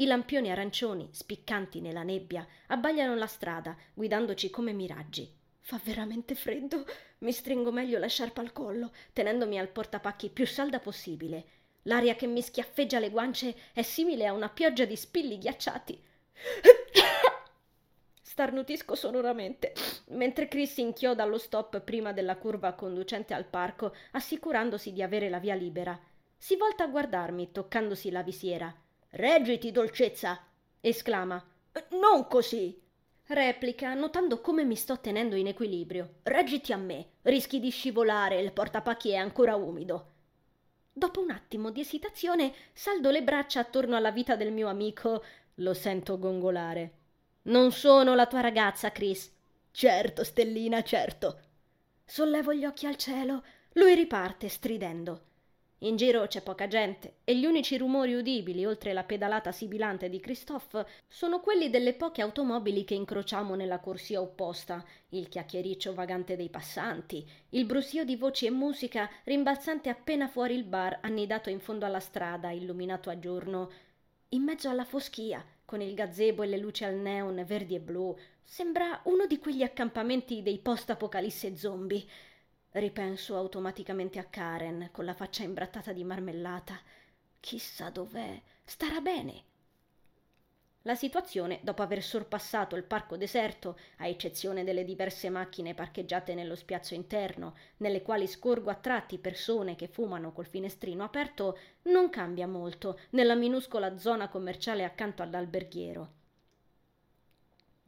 I 0.00 0.06
lampioni 0.06 0.48
arancioni, 0.48 1.08
spiccanti 1.10 1.80
nella 1.80 2.04
nebbia, 2.04 2.46
abbagliano 2.68 3.16
la 3.16 3.26
strada, 3.26 3.76
guidandoci 3.94 4.48
come 4.48 4.72
miraggi. 4.72 5.28
Fa 5.60 5.80
veramente 5.82 6.36
freddo. 6.36 6.86
Mi 7.18 7.32
stringo 7.32 7.72
meglio 7.72 7.98
la 7.98 8.06
sciarpa 8.06 8.40
al 8.40 8.52
collo, 8.52 8.92
tenendomi 9.12 9.58
al 9.58 9.70
portapacchi 9.70 10.28
più 10.28 10.46
salda 10.46 10.78
possibile. 10.78 11.44
L'aria 11.82 12.14
che 12.14 12.28
mi 12.28 12.42
schiaffeggia 12.42 13.00
le 13.00 13.10
guance 13.10 13.52
è 13.72 13.82
simile 13.82 14.28
a 14.28 14.32
una 14.32 14.48
pioggia 14.48 14.84
di 14.84 14.94
spilli 14.94 15.36
ghiacciati. 15.36 16.00
Starnutisco 18.22 18.94
sonoramente, 18.94 19.72
mentre 20.10 20.46
Chris 20.46 20.76
inchioda 20.76 21.24
allo 21.24 21.38
stop 21.38 21.80
prima 21.80 22.12
della 22.12 22.36
curva 22.36 22.74
conducente 22.74 23.34
al 23.34 23.46
parco, 23.46 23.92
assicurandosi 24.12 24.92
di 24.92 25.02
avere 25.02 25.28
la 25.28 25.40
via 25.40 25.56
libera. 25.56 25.98
Si 26.36 26.54
volta 26.54 26.84
a 26.84 26.88
guardarmi, 26.88 27.50
toccandosi 27.50 28.12
la 28.12 28.22
visiera. 28.22 28.72
Reggiti, 29.10 29.70
dolcezza! 29.70 30.38
esclama. 30.80 31.42
Non 31.90 32.26
così! 32.26 32.78
replica, 33.28 33.94
notando 33.94 34.40
come 34.40 34.64
mi 34.64 34.76
sto 34.76 35.00
tenendo 35.00 35.34
in 35.36 35.46
equilibrio. 35.46 36.16
Reggiti 36.22 36.72
a 36.72 36.76
me, 36.76 37.12
rischi 37.22 37.60
di 37.60 37.70
scivolare, 37.70 38.40
il 38.40 38.52
portapacchi 38.52 39.10
è 39.10 39.16
ancora 39.16 39.54
umido. 39.56 40.12
Dopo 40.92 41.20
un 41.20 41.30
attimo 41.30 41.70
di 41.70 41.80
esitazione, 41.80 42.52
saldo 42.72 43.10
le 43.10 43.22
braccia 43.22 43.60
attorno 43.60 43.96
alla 43.96 44.10
vita 44.10 44.36
del 44.36 44.52
mio 44.52 44.68
amico. 44.68 45.22
Lo 45.56 45.74
sento 45.74 46.18
gongolare. 46.18 46.92
Non 47.42 47.72
sono 47.72 48.14
la 48.14 48.26
tua 48.26 48.40
ragazza, 48.40 48.90
Chris. 48.90 49.32
Certo, 49.70 50.24
Stellina, 50.24 50.82
certo. 50.82 51.40
Sollevo 52.04 52.52
gli 52.52 52.64
occhi 52.64 52.86
al 52.86 52.96
cielo. 52.96 53.44
Lui 53.72 53.94
riparte, 53.94 54.48
stridendo. 54.48 55.26
In 55.82 55.94
giro 55.94 56.26
c'è 56.26 56.42
poca 56.42 56.66
gente 56.66 57.18
e 57.22 57.36
gli 57.36 57.46
unici 57.46 57.76
rumori 57.76 58.12
udibili, 58.14 58.66
oltre 58.66 58.92
la 58.92 59.04
pedalata 59.04 59.52
sibilante 59.52 60.08
di 60.08 60.18
Christophe, 60.18 60.84
sono 61.06 61.38
quelli 61.38 61.70
delle 61.70 61.94
poche 61.94 62.20
automobili 62.20 62.82
che 62.82 62.94
incrociamo 62.94 63.54
nella 63.54 63.78
corsia 63.78 64.20
opposta, 64.20 64.84
il 65.10 65.28
chiacchiericcio 65.28 65.94
vagante 65.94 66.34
dei 66.34 66.48
passanti, 66.48 67.24
il 67.50 67.64
brusio 67.64 68.04
di 68.04 68.16
voci 68.16 68.46
e 68.46 68.50
musica 68.50 69.08
rimbalzante 69.22 69.88
appena 69.88 70.26
fuori 70.26 70.56
il 70.56 70.64
bar 70.64 70.98
annidato 71.02 71.48
in 71.48 71.60
fondo 71.60 71.86
alla 71.86 72.00
strada, 72.00 72.50
illuminato 72.50 73.08
a 73.08 73.18
giorno. 73.20 73.70
In 74.30 74.42
mezzo 74.42 74.68
alla 74.68 74.84
foschia, 74.84 75.44
con 75.64 75.80
il 75.80 75.94
gazebo 75.94 76.42
e 76.42 76.48
le 76.48 76.58
luci 76.58 76.82
al 76.82 76.96
neon 76.96 77.44
verdi 77.46 77.76
e 77.76 77.80
blu, 77.80 78.16
sembra 78.42 79.00
uno 79.04 79.26
di 79.26 79.38
quegli 79.38 79.62
accampamenti 79.62 80.42
dei 80.42 80.58
post-apocalisse 80.58 81.54
zombie. 81.56 82.04
Ripenso 82.78 83.36
automaticamente 83.36 84.20
a 84.20 84.24
Karen 84.24 84.90
con 84.92 85.04
la 85.04 85.12
faccia 85.12 85.42
imbrattata 85.42 85.92
di 85.92 86.04
marmellata. 86.04 86.78
Chissà 87.40 87.90
dov'è. 87.90 88.40
Starà 88.62 89.00
bene. 89.00 89.42
La 90.82 90.94
situazione, 90.94 91.58
dopo 91.62 91.82
aver 91.82 92.00
sorpassato 92.04 92.76
il 92.76 92.84
parco 92.84 93.16
deserto, 93.16 93.76
a 93.96 94.06
eccezione 94.06 94.62
delle 94.62 94.84
diverse 94.84 95.28
macchine 95.28 95.74
parcheggiate 95.74 96.34
nello 96.34 96.54
spiazzo 96.54 96.94
interno, 96.94 97.56
nelle 97.78 98.00
quali 98.00 98.28
scorgo 98.28 98.70
a 98.70 98.76
tratti 98.76 99.18
persone 99.18 99.74
che 99.74 99.88
fumano 99.88 100.30
col 100.30 100.46
finestrino 100.46 101.02
aperto, 101.02 101.58
non 101.86 102.10
cambia 102.10 102.46
molto 102.46 103.00
nella 103.10 103.34
minuscola 103.34 103.98
zona 103.98 104.28
commerciale 104.28 104.84
accanto 104.84 105.24
all'alberghiero. 105.24 106.17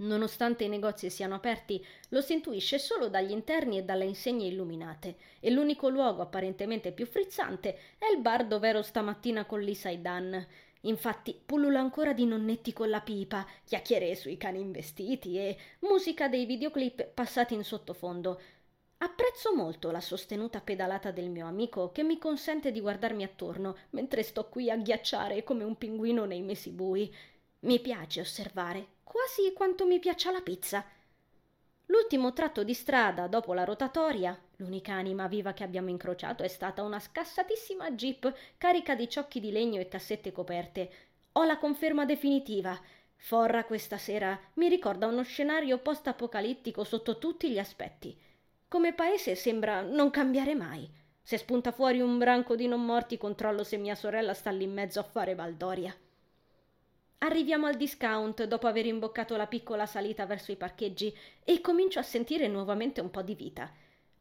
Nonostante 0.00 0.64
i 0.64 0.68
negozi 0.68 1.10
siano 1.10 1.34
aperti, 1.34 1.84
lo 2.08 2.22
si 2.22 2.32
intuisce 2.32 2.78
solo 2.78 3.08
dagli 3.08 3.32
interni 3.32 3.76
e 3.76 3.82
dalle 3.82 4.06
insegne 4.06 4.46
illuminate, 4.46 5.16
e 5.40 5.50
l'unico 5.50 5.90
luogo 5.90 6.22
apparentemente 6.22 6.92
più 6.92 7.04
frizzante 7.04 7.78
è 7.98 8.10
il 8.10 8.20
bar 8.20 8.46
dove 8.46 8.68
ero 8.68 8.80
stamattina 8.80 9.44
con 9.44 9.60
Lisa 9.60 9.90
e 9.90 9.98
Dan. 9.98 10.46
Infatti 10.84 11.38
pullula 11.44 11.80
ancora 11.80 12.14
di 12.14 12.24
nonnetti 12.24 12.72
con 12.72 12.88
la 12.88 13.02
pipa, 13.02 13.46
chiacchiere 13.64 14.14
sui 14.14 14.38
cani 14.38 14.60
investiti 14.60 15.36
e 15.36 15.58
musica 15.80 16.28
dei 16.28 16.46
videoclip 16.46 17.04
passati 17.08 17.52
in 17.52 17.64
sottofondo. 17.64 18.40
Apprezzo 19.02 19.54
molto 19.54 19.90
la 19.90 20.00
sostenuta 20.00 20.62
pedalata 20.62 21.10
del 21.10 21.28
mio 21.28 21.46
amico 21.46 21.92
che 21.92 22.02
mi 22.02 22.16
consente 22.16 22.72
di 22.72 22.80
guardarmi 22.80 23.22
attorno 23.22 23.76
mentre 23.90 24.22
sto 24.22 24.48
qui 24.48 24.70
a 24.70 24.76
ghiacciare 24.76 25.44
come 25.44 25.64
un 25.64 25.76
pinguino 25.76 26.24
nei 26.24 26.40
mesi 26.40 26.70
bui. 26.70 27.14
Mi 27.60 27.78
piace 27.80 28.20
osservare, 28.20 28.86
quasi 29.10 29.52
quanto 29.52 29.86
mi 29.86 29.98
piaccia 29.98 30.30
la 30.30 30.40
pizza. 30.40 30.84
L'ultimo 31.86 32.32
tratto 32.32 32.62
di 32.62 32.74
strada 32.74 33.26
dopo 33.26 33.52
la 33.52 33.64
rotatoria, 33.64 34.38
l'unica 34.58 34.92
anima 34.92 35.26
viva 35.26 35.52
che 35.52 35.64
abbiamo 35.64 35.88
incrociato 35.88 36.44
è 36.44 36.48
stata 36.48 36.84
una 36.84 37.00
scassatissima 37.00 37.90
jeep 37.90 38.32
carica 38.56 38.94
di 38.94 39.08
ciocchi 39.08 39.40
di 39.40 39.50
legno 39.50 39.80
e 39.80 39.88
cassette 39.88 40.30
coperte. 40.30 40.90
Ho 41.32 41.42
la 41.42 41.58
conferma 41.58 42.04
definitiva. 42.04 42.80
Forra 43.16 43.64
questa 43.64 43.98
sera 43.98 44.38
mi 44.54 44.68
ricorda 44.68 45.08
uno 45.08 45.24
scenario 45.24 45.78
post-apocalittico 45.78 46.84
sotto 46.84 47.18
tutti 47.18 47.50
gli 47.50 47.58
aspetti. 47.58 48.16
Come 48.68 48.94
paese 48.94 49.34
sembra 49.34 49.80
non 49.80 50.10
cambiare 50.10 50.54
mai. 50.54 50.88
Se 51.20 51.36
spunta 51.36 51.72
fuori 51.72 52.00
un 52.00 52.16
branco 52.16 52.54
di 52.54 52.68
non 52.68 52.84
morti, 52.84 53.18
controllo 53.18 53.64
se 53.64 53.76
mia 53.76 53.96
sorella 53.96 54.34
sta 54.34 54.52
lì 54.52 54.62
in 54.62 54.72
mezzo 54.72 55.00
a 55.00 55.02
fare 55.02 55.34
baldoria. 55.34 55.92
Arriviamo 57.22 57.66
al 57.66 57.76
discount 57.76 58.44
dopo 58.44 58.66
aver 58.66 58.86
imboccato 58.86 59.36
la 59.36 59.46
piccola 59.46 59.84
salita 59.84 60.24
verso 60.24 60.52
i 60.52 60.56
parcheggi 60.56 61.14
e 61.44 61.60
comincio 61.60 61.98
a 61.98 62.02
sentire 62.02 62.48
nuovamente 62.48 63.02
un 63.02 63.10
po' 63.10 63.20
di 63.20 63.34
vita. 63.34 63.70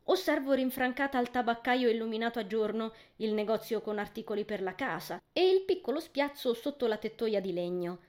Osservo 0.04 0.52
rinfrancata 0.52 1.18
al 1.18 1.32
tabaccaio 1.32 1.88
illuminato 1.88 2.40
a 2.40 2.46
giorno, 2.46 2.92
il 3.18 3.32
negozio 3.32 3.80
con 3.80 4.00
articoli 4.00 4.44
per 4.44 4.62
la 4.62 4.76
casa 4.76 5.22
e 5.32 5.50
il 5.50 5.62
piccolo 5.62 6.02
spiazzo 6.02 6.54
sotto 6.54 6.88
la 6.88 6.98
tettoia 6.98 7.40
di 7.40 7.54
legno. 7.54 8.00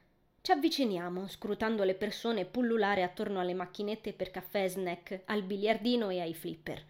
Ci 0.40 0.50
avviciniamo, 0.50 1.28
scrutando 1.28 1.84
le 1.84 1.94
persone 1.94 2.44
pullulare 2.44 3.04
attorno 3.04 3.38
alle 3.38 3.54
macchinette 3.54 4.12
per 4.12 4.32
caffè 4.32 4.64
e 4.64 4.68
snack, 4.70 5.20
al 5.26 5.44
biliardino 5.44 6.10
e 6.10 6.20
ai 6.20 6.34
flipper. 6.34 6.84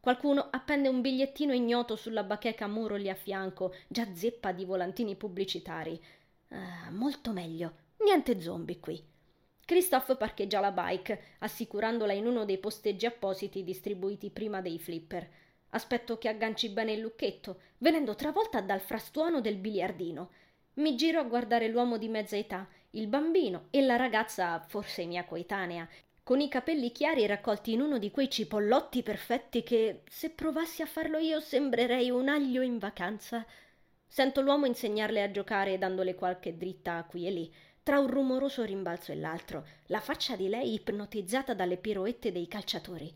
Qualcuno 0.00 0.48
appende 0.50 0.88
un 0.88 1.02
bigliettino 1.02 1.52
ignoto 1.52 1.96
sulla 1.96 2.22
bacheca 2.22 2.66
muro 2.66 2.96
lì 2.96 3.10
a 3.10 3.14
fianco, 3.14 3.74
già 3.88 4.06
zeppa 4.14 4.52
di 4.52 4.64
volantini 4.64 5.16
pubblicitari. 5.16 6.00
Ah, 6.52 6.90
molto 6.90 7.32
meglio. 7.32 7.72
Niente 8.04 8.40
zombie 8.40 8.78
qui. 8.78 9.02
Christophe 9.64 10.16
parcheggia 10.16 10.60
la 10.60 10.70
bike, 10.70 11.36
assicurandola 11.38 12.12
in 12.12 12.26
uno 12.26 12.44
dei 12.44 12.58
posteggi 12.58 13.06
appositi 13.06 13.64
distribuiti 13.64 14.30
prima 14.30 14.60
dei 14.60 14.78
flipper. 14.78 15.28
Aspetto 15.70 16.18
che 16.18 16.28
agganci 16.28 16.68
bene 16.68 16.92
il 16.92 17.00
lucchetto, 17.00 17.60
venendo 17.78 18.14
travolta 18.14 18.60
dal 18.60 18.80
frastuono 18.80 19.40
del 19.40 19.56
biliardino. 19.56 20.30
Mi 20.74 20.94
giro 20.96 21.20
a 21.20 21.24
guardare 21.24 21.68
l'uomo 21.68 21.96
di 21.96 22.08
mezza 22.08 22.36
età, 22.36 22.68
il 22.90 23.06
bambino 23.06 23.68
e 23.70 23.80
la 23.80 23.96
ragazza, 23.96 24.60
forse 24.60 25.06
mia 25.06 25.24
coetanea, 25.24 25.88
con 26.22 26.40
i 26.40 26.48
capelli 26.48 26.92
chiari 26.92 27.26
raccolti 27.26 27.72
in 27.72 27.80
uno 27.80 27.98
di 27.98 28.10
quei 28.10 28.28
cipollotti 28.28 29.02
perfetti 29.02 29.62
che, 29.62 30.02
se 30.08 30.30
provassi 30.30 30.82
a 30.82 30.86
farlo 30.86 31.18
io, 31.18 31.40
sembrerei 31.40 32.10
un 32.10 32.28
aglio 32.28 32.60
in 32.60 32.78
vacanza. 32.78 33.46
Sento 34.12 34.42
l'uomo 34.42 34.66
insegnarle 34.66 35.22
a 35.22 35.30
giocare 35.30 35.78
dandole 35.78 36.14
qualche 36.14 36.58
dritta 36.58 37.02
qui 37.08 37.26
e 37.26 37.30
lì, 37.30 37.54
tra 37.82 37.98
un 37.98 38.08
rumoroso 38.08 38.62
rimbalzo 38.62 39.10
e 39.10 39.14
l'altro, 39.14 39.66
la 39.86 40.00
faccia 40.00 40.36
di 40.36 40.50
lei 40.50 40.74
ipnotizzata 40.74 41.54
dalle 41.54 41.78
piroette 41.78 42.30
dei 42.30 42.46
calciatori. 42.46 43.10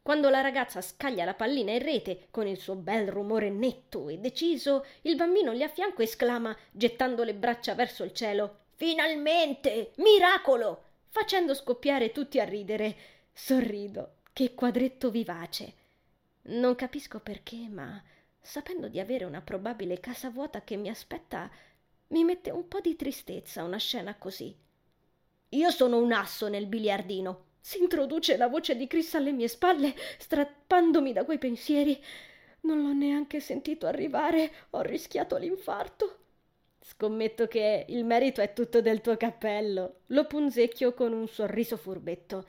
Quando 0.00 0.30
la 0.30 0.40
ragazza 0.40 0.80
scaglia 0.80 1.26
la 1.26 1.34
pallina 1.34 1.72
in 1.72 1.82
rete 1.82 2.28
con 2.30 2.46
il 2.46 2.56
suo 2.56 2.76
bel 2.76 3.08
rumore 3.08 3.50
netto 3.50 4.08
e 4.08 4.16
deciso, 4.16 4.86
il 5.02 5.16
bambino 5.16 5.52
gli 5.52 5.62
a 5.62 5.68
fianco 5.68 6.00
esclama, 6.00 6.56
gettando 6.70 7.22
le 7.22 7.34
braccia 7.34 7.74
verso 7.74 8.02
il 8.02 8.14
cielo: 8.14 8.60
Finalmente! 8.76 9.90
Miracolo! 9.96 10.84
facendo 11.08 11.52
scoppiare 11.52 12.10
tutti 12.10 12.40
a 12.40 12.44
ridere. 12.44 12.96
Sorrido. 13.34 14.12
Che 14.32 14.54
quadretto 14.54 15.10
vivace. 15.10 15.74
Non 16.44 16.74
capisco 16.74 17.20
perché, 17.20 17.68
ma 17.68 18.02
sapendo 18.46 18.86
di 18.88 19.00
avere 19.00 19.24
una 19.24 19.42
probabile 19.42 19.98
casa 19.98 20.30
vuota 20.30 20.62
che 20.62 20.76
mi 20.76 20.88
aspetta, 20.88 21.50
mi 22.08 22.22
mette 22.22 22.50
un 22.50 22.68
po' 22.68 22.80
di 22.80 22.94
tristezza 22.94 23.64
una 23.64 23.76
scena 23.76 24.14
così. 24.14 24.54
Io 25.50 25.70
sono 25.70 25.98
un 25.98 26.12
asso 26.12 26.48
nel 26.48 26.66
biliardino. 26.66 27.44
Si 27.60 27.78
introduce 27.78 28.36
la 28.36 28.46
voce 28.46 28.76
di 28.76 28.86
Chris 28.86 29.14
alle 29.14 29.32
mie 29.32 29.48
spalle, 29.48 29.94
strappandomi 30.18 31.12
da 31.12 31.24
quei 31.24 31.38
pensieri. 31.38 32.00
Non 32.60 32.82
l'ho 32.82 32.92
neanche 32.92 33.40
sentito 33.40 33.86
arrivare, 33.86 34.52
ho 34.70 34.80
rischiato 34.80 35.36
l'infarto. 35.36 36.18
Scommetto 36.80 37.48
che 37.48 37.84
il 37.88 38.04
merito 38.04 38.40
è 38.40 38.52
tutto 38.52 38.80
del 38.80 39.00
tuo 39.00 39.16
cappello. 39.16 40.02
Lo 40.06 40.24
punzecchio 40.24 40.94
con 40.94 41.12
un 41.12 41.26
sorriso 41.26 41.76
furbetto. 41.76 42.46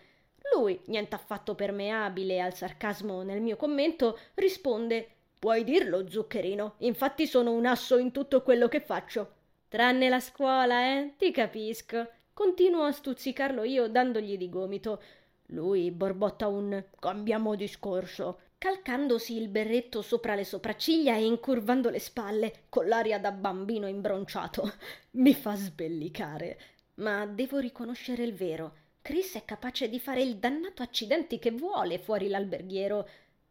Lui, 0.54 0.80
niente 0.86 1.16
affatto 1.16 1.56
permeabile 1.56 2.40
al 2.40 2.54
sarcasmo 2.54 3.24
nel 3.24 3.42
mio 3.42 3.56
commento, 3.58 4.20
risponde 4.36 5.17
Puoi 5.40 5.64
dirlo, 5.64 6.10
zuccherino. 6.10 6.76
Infatti 6.80 7.28
sono 7.28 7.52
un 7.52 7.66
asso 7.66 7.98
in 7.98 8.12
tutto 8.12 8.42
quello 8.42 8.68
che 8.68 8.82
faccio. 8.82 9.34
Tranne 9.68 10.10
la 10.10 10.20
scuola, 10.20 10.98
eh? 10.98 11.14
Ti 11.18 11.32
capisco. 11.32 12.10
Continuo 12.34 12.84
a 12.84 12.92
stuzzicarlo 12.92 13.64
io 13.64 13.88
dandogli 13.88 14.38
di 14.38 14.50
gomito. 14.50 15.02
Lui 15.48 15.92
borbotta 15.92 16.48
un 16.48 16.84
cambiamo 17.00 17.56
discorso, 17.56 18.40
calcandosi 18.58 19.38
il 19.38 19.48
berretto 19.48 20.02
sopra 20.02 20.36
le 20.36 20.44
sopracciglia 20.44 21.16
e 21.16 21.26
incurvando 21.26 21.90
le 21.90 22.00
spalle, 22.00 22.66
con 22.70 22.88
l'aria 22.88 23.20
da 23.20 23.32
bambino 23.32 23.88
imbronciato. 23.88 24.74
Mi 25.12 25.34
fa 25.34 25.56
sbellicare. 25.56 26.60
Ma 26.96 27.26
devo 27.26 27.60
riconoscere 27.60 28.24
il 28.24 28.34
vero. 28.34 28.74
Chris 29.02 29.36
è 29.36 29.46
capace 29.46 29.88
di 29.88 30.00
fare 30.00 30.22
il 30.22 30.36
dannato 30.38 30.82
accidenti 30.82 31.40
che 31.40 31.52
vuole 31.52 32.00
fuori 32.00 32.28
l'alberghiero. 32.28 33.08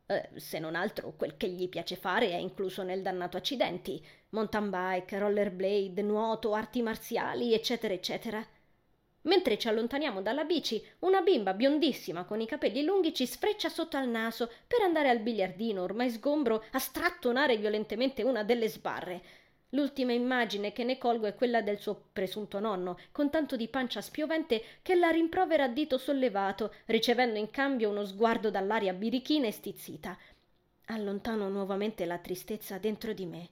Eh, 0.09 0.31
se 0.37 0.61
non 0.61 0.77
altro, 0.77 1.15
quel 1.17 1.37
che 1.37 1.49
gli 1.49 1.69
piace 1.69 1.97
fare 1.97 2.31
è 2.31 2.37
incluso 2.37 2.83
nel 2.85 3.03
dannato 3.03 3.37
accidenti. 3.37 4.01
Mountain 4.31 4.71
bike, 4.71 5.19
rollerblade, 5.19 6.01
nuoto, 6.03 6.55
arti 6.55 6.81
marziali, 6.81 7.53
eccetera, 7.53 7.93
eccetera. 7.93 8.45
Mentre 9.23 9.59
ci 9.59 9.67
allontaniamo 9.67 10.23
dalla 10.23 10.45
bici, 10.45 10.81
una 11.01 11.21
bimba 11.23 11.55
biondissima 11.55 12.25
con 12.25 12.41
i 12.41 12.47
capelli 12.47 12.85
lunghi 12.85 13.13
ci 13.13 13.27
sfreccia 13.27 13.69
sotto 13.69 13.97
al 13.97 14.09
naso 14.09 14.49
per 14.69 14.83
andare 14.83 15.09
al 15.09 15.19
biliardino 15.19 15.83
ormai 15.83 16.11
sgombro 16.11 16.63
a 16.71 16.79
strattonare 16.79 17.57
violentemente 17.57 18.23
una 18.23 18.45
delle 18.45 18.69
sbarre. 18.69 19.23
L'ultima 19.71 20.13
immagine 20.13 20.73
che 20.73 20.85
ne 20.85 20.97
colgo 20.97 21.27
è 21.27 21.35
quella 21.35 21.61
del 21.61 21.79
suo 21.79 22.09
presunto 22.13 22.61
nonno, 22.61 22.99
con 23.11 23.31
tanto 23.31 23.57
di 23.57 23.69
pancia 23.69 24.01
spiovente 24.01 24.63
che 24.83 24.95
la 24.95 25.11
rimprovera 25.11 25.65
a 25.65 25.69
dito 25.69 25.99
sollevato, 25.99 26.73
ricevendo 26.87 27.39
in 27.39 27.51
cambio 27.51 27.91
uno 27.91 28.05
sguardo 28.05 28.51
dall'aria 28.51 28.93
birichina 28.93 29.47
e 29.47 29.53
stizzita. 29.53 30.17
Allontano 30.87 31.49
nuovamente 31.49 32.05
la 32.05 32.19
tristezza 32.19 32.79
dentro 32.79 33.13
di 33.13 33.27
me. 33.27 33.49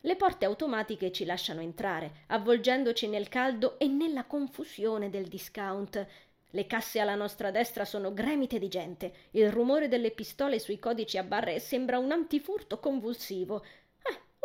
Le 0.00 0.16
porte 0.16 0.44
automatiche 0.44 1.12
ci 1.12 1.24
lasciano 1.24 1.60
entrare, 1.60 2.24
avvolgendoci 2.26 3.08
nel 3.08 3.28
caldo 3.28 3.78
e 3.78 3.86
nella 3.86 4.24
confusione 4.24 5.08
del 5.10 5.28
discount. 5.28 6.06
Le 6.50 6.66
casse 6.66 6.98
alla 7.00 7.14
nostra 7.14 7.50
destra 7.50 7.84
sono 7.84 8.12
gremite 8.12 8.58
di 8.58 8.68
gente. 8.68 9.12
Il 9.30 9.50
rumore 9.50 9.88
delle 9.88 10.10
pistole 10.10 10.58
sui 10.58 10.78
codici 10.78 11.16
a 11.18 11.22
barre 11.22 11.58
sembra 11.58 11.98
un 11.98 12.10
antifurto 12.10 12.80
convulsivo. 12.80 13.64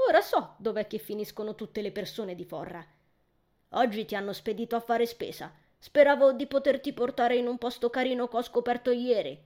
Ora 0.10 0.22
so 0.22 0.56
dov'è 0.58 0.88
che 0.88 0.98
finiscono 0.98 1.54
tutte 1.54 1.84
le 1.84 1.92
persone 1.92 2.34
di 2.34 2.44
Forra. 2.44 2.84
Oggi 3.74 4.06
ti 4.06 4.16
hanno 4.16 4.34
spedito 4.34 4.76
a 4.76 4.80
fare 4.80 5.06
spesa. 5.06 5.54
Speravo 5.78 6.34
di 6.34 6.48
poterti 6.48 6.94
portare 6.94 7.36
in 7.36 7.46
un 7.46 7.60
posto 7.60 7.92
carino 7.92 8.28
che 8.28 8.38
ho 8.38 8.42
scoperto 8.42 8.90
ieri. 8.90 9.40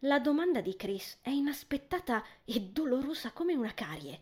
La 0.00 0.18
domanda 0.18 0.60
di 0.60 0.74
Chris 0.74 1.18
è 1.22 1.30
inaspettata 1.30 2.24
e 2.44 2.60
dolorosa 2.60 3.30
come 3.30 3.54
una 3.54 3.72
carie. 3.72 4.18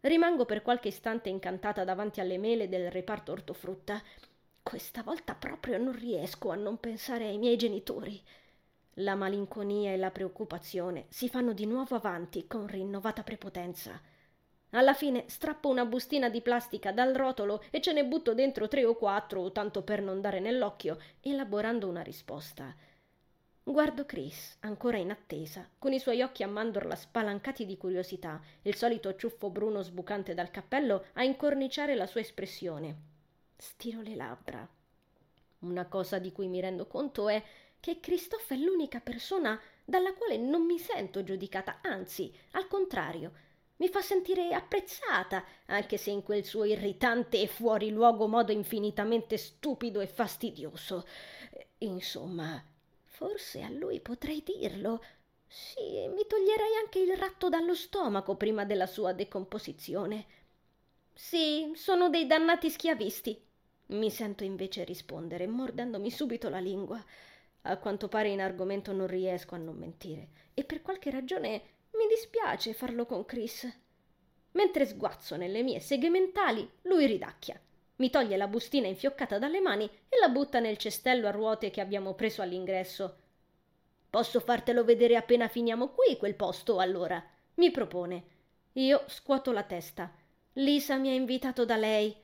Rimango 0.00 0.44
per 0.44 0.60
qualche 0.60 0.88
istante 0.88 1.30
incantata 1.30 1.82
davanti 1.82 2.20
alle 2.20 2.36
mele 2.36 2.68
del 2.68 2.90
reparto 2.90 3.32
ortofrutta. 3.32 4.02
Questa 4.62 5.02
volta 5.02 5.34
proprio 5.34 5.78
non 5.78 5.98
riesco 5.98 6.50
a 6.50 6.54
non 6.54 6.78
pensare 6.78 7.24
ai 7.24 7.38
miei 7.38 7.56
genitori. 7.56 8.22
La 8.96 9.14
malinconia 9.14 9.92
e 9.92 9.96
la 9.96 10.10
preoccupazione 10.10 11.06
si 11.08 11.30
fanno 11.30 11.54
di 11.54 11.64
nuovo 11.64 11.96
avanti 11.96 12.46
con 12.46 12.66
rinnovata 12.66 13.22
prepotenza. 13.22 13.98
Alla 14.76 14.92
fine 14.92 15.24
strappo 15.26 15.70
una 15.70 15.86
bustina 15.86 16.28
di 16.28 16.42
plastica 16.42 16.92
dal 16.92 17.14
rotolo 17.14 17.64
e 17.70 17.80
ce 17.80 17.94
ne 17.94 18.04
butto 18.04 18.34
dentro 18.34 18.68
tre 18.68 18.84
o 18.84 18.94
quattro, 18.94 19.50
tanto 19.50 19.80
per 19.80 20.02
non 20.02 20.20
dare 20.20 20.38
nell'occhio, 20.38 20.98
elaborando 21.22 21.88
una 21.88 22.02
risposta. 22.02 22.76
Guardo 23.62 24.04
Chris, 24.04 24.58
ancora 24.60 24.98
in 24.98 25.10
attesa, 25.10 25.66
con 25.78 25.94
i 25.94 25.98
suoi 25.98 26.20
occhi 26.20 26.42
a 26.42 26.46
mandorla 26.46 26.94
spalancati 26.94 27.64
di 27.64 27.78
curiosità, 27.78 28.38
il 28.62 28.74
solito 28.74 29.16
ciuffo 29.16 29.48
bruno 29.48 29.80
sbucante 29.80 30.34
dal 30.34 30.50
cappello 30.50 31.06
a 31.14 31.24
incorniciare 31.24 31.94
la 31.94 32.06
sua 32.06 32.20
espressione. 32.20 32.96
Stiro 33.56 34.02
le 34.02 34.14
labbra. 34.14 34.68
Una 35.60 35.86
cosa 35.86 36.18
di 36.18 36.32
cui 36.32 36.48
mi 36.48 36.60
rendo 36.60 36.86
conto 36.86 37.30
è 37.30 37.42
che 37.80 37.98
Christophe 37.98 38.54
è 38.54 38.58
l'unica 38.58 39.00
persona 39.00 39.58
dalla 39.82 40.12
quale 40.12 40.36
non 40.36 40.66
mi 40.66 40.78
sento 40.78 41.24
giudicata, 41.24 41.78
anzi, 41.80 42.30
al 42.52 42.68
contrario, 42.68 43.32
mi 43.76 43.88
fa 43.88 44.00
sentire 44.02 44.52
apprezzata, 44.54 45.44
anche 45.66 45.96
se 45.98 46.10
in 46.10 46.22
quel 46.22 46.44
suo 46.44 46.64
irritante 46.64 47.40
e 47.40 47.46
fuori 47.46 47.90
luogo 47.90 48.26
modo 48.26 48.52
infinitamente 48.52 49.36
stupido 49.36 50.00
e 50.00 50.06
fastidioso. 50.06 51.06
Insomma, 51.78 52.62
Forse 53.16 53.62
a 53.62 53.70
lui 53.70 54.00
potrei 54.00 54.42
dirlo. 54.44 55.02
Sì, 55.46 56.06
mi 56.08 56.26
toglierei 56.26 56.74
anche 56.84 56.98
il 56.98 57.16
ratto 57.16 57.48
dallo 57.48 57.74
stomaco 57.74 58.34
prima 58.36 58.66
della 58.66 58.86
sua 58.86 59.14
decomposizione. 59.14 60.26
Sì, 61.14 61.72
sono 61.74 62.10
dei 62.10 62.26
dannati 62.26 62.68
schiavisti. 62.68 63.40
Mi 63.86 64.10
sento 64.10 64.44
invece 64.44 64.84
rispondere, 64.84 65.46
mordendomi 65.46 66.10
subito 66.10 66.50
la 66.50 66.58
lingua. 66.58 67.02
A 67.62 67.78
quanto 67.78 68.08
pare 68.08 68.28
in 68.28 68.42
argomento 68.42 68.92
non 68.92 69.06
riesco 69.06 69.54
a 69.54 69.58
non 69.58 69.76
mentire, 69.76 70.28
e 70.52 70.62
per 70.64 70.82
qualche 70.82 71.10
ragione 71.10 71.62
mi 71.92 72.06
dispiace 72.08 72.72
farlo 72.74 73.06
con 73.06 73.24
Chris. 73.24 73.66
Mentre 74.52 74.86
sguazzo 74.86 75.36
nelle 75.36 75.62
mie 75.62 75.80
seghe 75.80 76.08
mentali, 76.10 76.68
lui 76.82 77.06
ridacchia. 77.06 77.60
Mi 77.96 78.10
toglie 78.10 78.36
la 78.36 78.48
bustina 78.48 78.86
infioccata 78.86 79.38
dalle 79.38 79.60
mani 79.60 79.84
e 79.84 80.18
la 80.20 80.28
butta 80.28 80.60
nel 80.60 80.76
cestello 80.76 81.28
a 81.28 81.30
ruote 81.30 81.70
che 81.70 81.80
abbiamo 81.80 82.14
preso 82.14 82.42
all'ingresso. 82.42 83.16
Posso 84.10 84.40
fartelo 84.40 84.84
vedere 84.84 85.16
appena 85.16 85.48
finiamo 85.48 85.88
qui 85.88 86.16
quel 86.16 86.34
posto, 86.34 86.78
allora? 86.78 87.22
mi 87.56 87.70
propone. 87.70 88.24
Io 88.74 89.04
scuoto 89.06 89.52
la 89.52 89.62
testa. 89.62 90.12
Lisa 90.54 90.96
mi 90.96 91.08
ha 91.08 91.14
invitato 91.14 91.64
da 91.64 91.76
lei. 91.76 92.14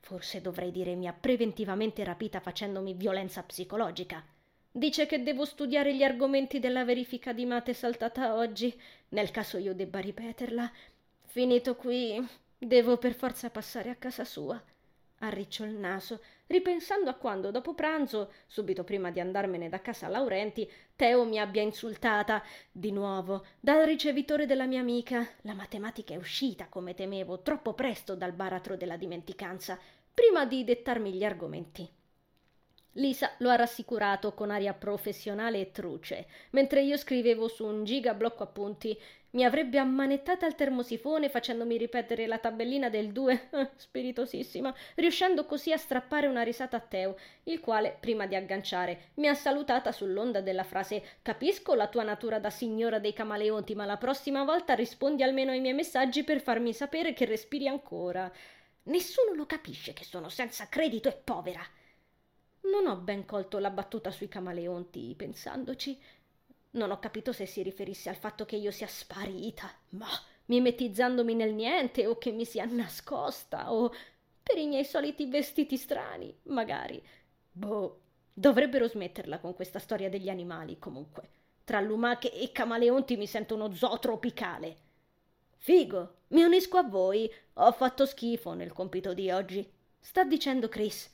Forse 0.00 0.40
dovrei 0.40 0.70
dire 0.70 0.94
mi 0.94 1.06
ha 1.06 1.12
preventivamente 1.12 2.04
rapita 2.04 2.40
facendomi 2.40 2.94
violenza 2.94 3.42
psicologica. 3.42 4.22
Dice 4.72 5.06
che 5.06 5.22
devo 5.22 5.44
studiare 5.44 5.94
gli 5.94 6.02
argomenti 6.02 6.58
della 6.58 6.84
verifica 6.84 7.32
di 7.32 7.44
mate 7.44 7.74
saltata 7.74 8.34
oggi, 8.34 8.76
nel 9.10 9.30
caso 9.30 9.58
io 9.58 9.74
debba 9.74 10.00
ripeterla. 10.00 10.72
Finito 11.26 11.76
qui, 11.76 12.26
devo 12.58 12.96
per 12.96 13.14
forza 13.14 13.50
passare 13.50 13.90
a 13.90 13.96
casa 13.96 14.24
sua 14.24 14.60
arricciò 15.22 15.64
il 15.64 15.76
naso, 15.76 16.20
ripensando 16.46 17.10
a 17.10 17.14
quando 17.14 17.50
dopo 17.50 17.74
pranzo, 17.74 18.32
subito 18.46 18.84
prima 18.84 19.10
di 19.10 19.20
andarmene 19.20 19.68
da 19.68 19.80
casa 19.80 20.08
Laurenti, 20.08 20.70
Teo 20.94 21.24
mi 21.24 21.38
abbia 21.38 21.62
insultata 21.62 22.42
di 22.70 22.92
nuovo 22.92 23.44
dal 23.58 23.84
ricevitore 23.84 24.46
della 24.46 24.66
mia 24.66 24.80
amica. 24.80 25.26
La 25.42 25.54
matematica 25.54 26.14
è 26.14 26.16
uscita, 26.16 26.66
come 26.68 26.94
temevo, 26.94 27.40
troppo 27.40 27.72
presto 27.72 28.14
dal 28.14 28.32
baratro 28.32 28.76
della 28.76 28.96
dimenticanza, 28.96 29.78
prima 30.12 30.44
di 30.44 30.64
dettarmi 30.64 31.12
gli 31.12 31.24
argomenti. 31.24 31.88
Lisa 32.96 33.32
lo 33.38 33.48
ha 33.48 33.56
rassicurato 33.56 34.34
con 34.34 34.50
aria 34.50 34.74
professionale 34.74 35.60
e 35.60 35.72
truce, 35.72 36.26
mentre 36.50 36.82
io 36.82 36.96
scrivevo 36.96 37.48
su 37.48 37.64
un 37.64 37.84
giga 37.84 38.12
blocco 38.12 38.42
appunti 38.42 38.98
mi 39.32 39.44
avrebbe 39.44 39.78
ammanettata 39.78 40.44
al 40.44 40.54
termosifone 40.54 41.30
facendomi 41.30 41.78
ripetere 41.78 42.26
la 42.26 42.36
tabellina 42.36 42.90
del 42.90 43.12
2, 43.12 43.48
eh, 43.50 43.70
spiritosissima, 43.76 44.74
riuscendo 44.96 45.46
così 45.46 45.72
a 45.72 45.78
strappare 45.78 46.26
una 46.26 46.42
risata 46.42 46.76
a 46.76 46.80
Teo, 46.80 47.16
il 47.44 47.60
quale, 47.60 47.96
prima 47.98 48.26
di 48.26 48.34
agganciare, 48.34 49.12
mi 49.14 49.28
ha 49.28 49.34
salutata 49.34 49.90
sull'onda 49.90 50.42
della 50.42 50.64
frase 50.64 51.02
Capisco 51.22 51.74
la 51.74 51.88
tua 51.88 52.02
natura 52.02 52.38
da 52.38 52.50
signora 52.50 52.98
dei 52.98 53.14
camaleonti, 53.14 53.74
ma 53.74 53.86
la 53.86 53.96
prossima 53.96 54.44
volta 54.44 54.74
rispondi 54.74 55.22
almeno 55.22 55.52
ai 55.52 55.60
miei 55.60 55.74
messaggi 55.74 56.24
per 56.24 56.42
farmi 56.42 56.74
sapere 56.74 57.14
che 57.14 57.24
respiri 57.24 57.68
ancora. 57.68 58.30
Nessuno 58.84 59.32
lo 59.32 59.46
capisce 59.46 59.94
che 59.94 60.04
sono 60.04 60.28
senza 60.28 60.68
credito 60.68 61.08
e 61.08 61.12
povera. 61.12 61.64
Non 62.62 62.86
ho 62.86 62.96
ben 62.96 63.24
colto 63.24 63.58
la 63.58 63.70
battuta 63.70 64.10
sui 64.10 64.28
camaleonti, 64.28 65.14
pensandoci. 65.16 66.00
Non 66.72 66.90
ho 66.90 66.98
capito 66.98 67.32
se 67.32 67.46
si 67.46 67.62
riferisse 67.62 68.08
al 68.08 68.16
fatto 68.16 68.44
che 68.44 68.56
io 68.56 68.70
sia 68.70 68.86
sparita, 68.86 69.70
ma 69.90 70.08
mimetizzandomi 70.46 71.34
nel 71.34 71.54
niente 71.54 72.06
o 72.06 72.18
che 72.18 72.30
mi 72.30 72.44
sia 72.44 72.64
nascosta 72.64 73.72
o 73.72 73.92
per 74.42 74.58
i 74.58 74.66
miei 74.66 74.84
soliti 74.84 75.26
vestiti 75.26 75.76
strani, 75.76 76.34
magari. 76.44 77.02
Boh, 77.50 78.00
dovrebbero 78.32 78.88
smetterla 78.88 79.38
con 79.38 79.54
questa 79.54 79.78
storia 79.78 80.08
degli 80.08 80.28
animali, 80.28 80.78
comunque. 80.78 81.28
Tra 81.64 81.80
lumache 81.80 82.32
e 82.32 82.50
camaleonti 82.50 83.16
mi 83.16 83.26
sento 83.26 83.54
uno 83.54 83.72
zoo 83.72 83.98
tropicale. 83.98 84.76
Figo, 85.58 86.14
mi 86.28 86.42
unisco 86.42 86.76
a 86.76 86.82
voi. 86.82 87.32
Ho 87.54 87.72
fatto 87.72 88.06
schifo 88.06 88.54
nel 88.54 88.72
compito 88.72 89.14
di 89.14 89.30
oggi. 89.30 89.70
Sta 90.00 90.24
dicendo 90.24 90.68
Chris. 90.68 91.08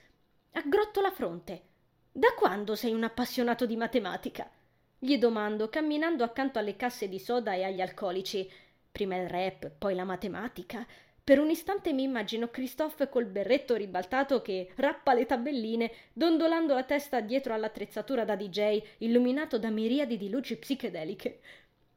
Aggrotto 0.52 1.00
la 1.00 1.10
fronte. 1.10 1.62
Da 2.10 2.34
quando 2.36 2.74
sei 2.74 2.92
un 2.92 3.04
appassionato 3.04 3.64
di 3.64 3.76
matematica? 3.76 4.50
Gli 4.98 5.16
domando, 5.18 5.68
camminando 5.68 6.24
accanto 6.24 6.58
alle 6.58 6.74
casse 6.74 7.08
di 7.08 7.20
soda 7.20 7.54
e 7.54 7.62
agli 7.62 7.80
alcolici. 7.80 8.50
Prima 8.90 9.16
il 9.16 9.28
rap, 9.28 9.70
poi 9.70 9.94
la 9.94 10.04
matematica. 10.04 10.84
Per 11.22 11.38
un 11.38 11.50
istante 11.50 11.92
mi 11.92 12.02
immagino 12.02 12.48
Christophe 12.48 13.08
col 13.08 13.26
berretto 13.26 13.76
ribaltato 13.76 14.42
che 14.42 14.72
rappa 14.76 15.14
le 15.14 15.26
tabelline, 15.26 15.92
dondolando 16.12 16.74
la 16.74 16.84
testa 16.84 17.20
dietro 17.20 17.54
all'attrezzatura 17.54 18.24
da 18.24 18.34
DJ, 18.34 18.82
illuminato 18.98 19.58
da 19.58 19.70
miriadi 19.70 20.16
di 20.16 20.30
luci 20.30 20.56
psichedeliche. 20.56 21.40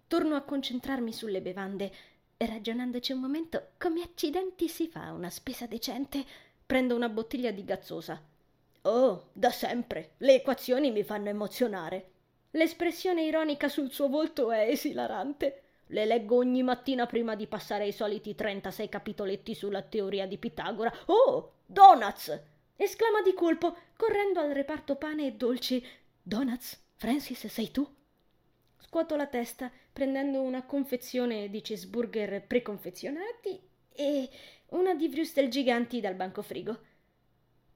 Torno 0.05 0.35
a 0.35 0.41
concentrarmi 0.41 1.13
sulle 1.13 1.41
bevande 1.41 1.91
e 2.37 2.45
ragionandoci 2.45 3.13
un 3.13 3.21
momento 3.21 3.69
come 3.77 4.01
accidenti 4.03 4.67
si 4.67 4.87
fa 4.87 5.11
una 5.13 5.29
spesa 5.29 5.65
decente, 5.65 6.23
prendo 6.65 6.95
una 6.95 7.09
bottiglia 7.09 7.51
di 7.51 7.63
gazzosa. 7.63 8.21
Oh, 8.83 9.29
da 9.33 9.51
sempre. 9.51 10.13
Le 10.17 10.35
equazioni 10.35 10.91
mi 10.91 11.03
fanno 11.03 11.29
emozionare. 11.29 12.09
L'espressione 12.51 13.23
ironica 13.23 13.69
sul 13.69 13.91
suo 13.91 14.07
volto 14.07 14.51
è 14.51 14.67
esilarante. 14.67 15.61
Le 15.87 16.05
leggo 16.05 16.37
ogni 16.37 16.63
mattina 16.63 17.05
prima 17.05 17.35
di 17.35 17.47
passare 17.47 17.83
ai 17.83 17.91
soliti 17.91 18.33
36 18.33 18.89
capitoletti 18.89 19.53
sulla 19.53 19.81
teoria 19.81 20.25
di 20.25 20.37
Pitagora. 20.37 20.91
Oh, 21.05 21.53
donuts! 21.65 22.49
esclama 22.75 23.21
di 23.21 23.33
colpo, 23.33 23.77
correndo 23.95 24.39
al 24.39 24.51
reparto 24.51 24.95
pane 24.95 25.27
e 25.27 25.31
dolci. 25.33 25.85
Donuts? 26.21 26.81
Francis, 26.95 27.45
sei 27.47 27.69
tu? 27.71 27.87
Scuoto 28.79 29.15
la 29.15 29.27
testa, 29.27 29.71
prendendo 29.93 30.41
una 30.41 30.63
confezione 30.63 31.49
di 31.49 31.61
cheeseburger 31.61 32.45
preconfezionati 32.47 33.59
e 33.93 34.29
una 34.69 34.95
di 34.95 35.07
Brustel 35.07 35.49
giganti 35.49 35.99
dal 35.99 36.15
banco 36.15 36.41
frigo. 36.41 36.79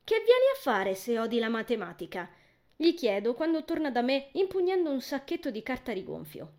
Che 0.06 0.18
vieni 0.18 0.46
a 0.54 0.60
fare 0.60 0.94
se 0.94 1.18
odi 1.18 1.40
la 1.40 1.50
matematica? 1.50 2.30
Gli 2.76 2.94
chiedo 2.94 3.34
quando 3.34 3.64
torna 3.64 3.90
da 3.90 4.04
me 4.04 4.28
impugnando 4.34 4.92
un 4.92 5.02
sacchetto 5.02 5.50
di 5.50 5.64
carta 5.64 5.92
rigonfio. 5.94 6.52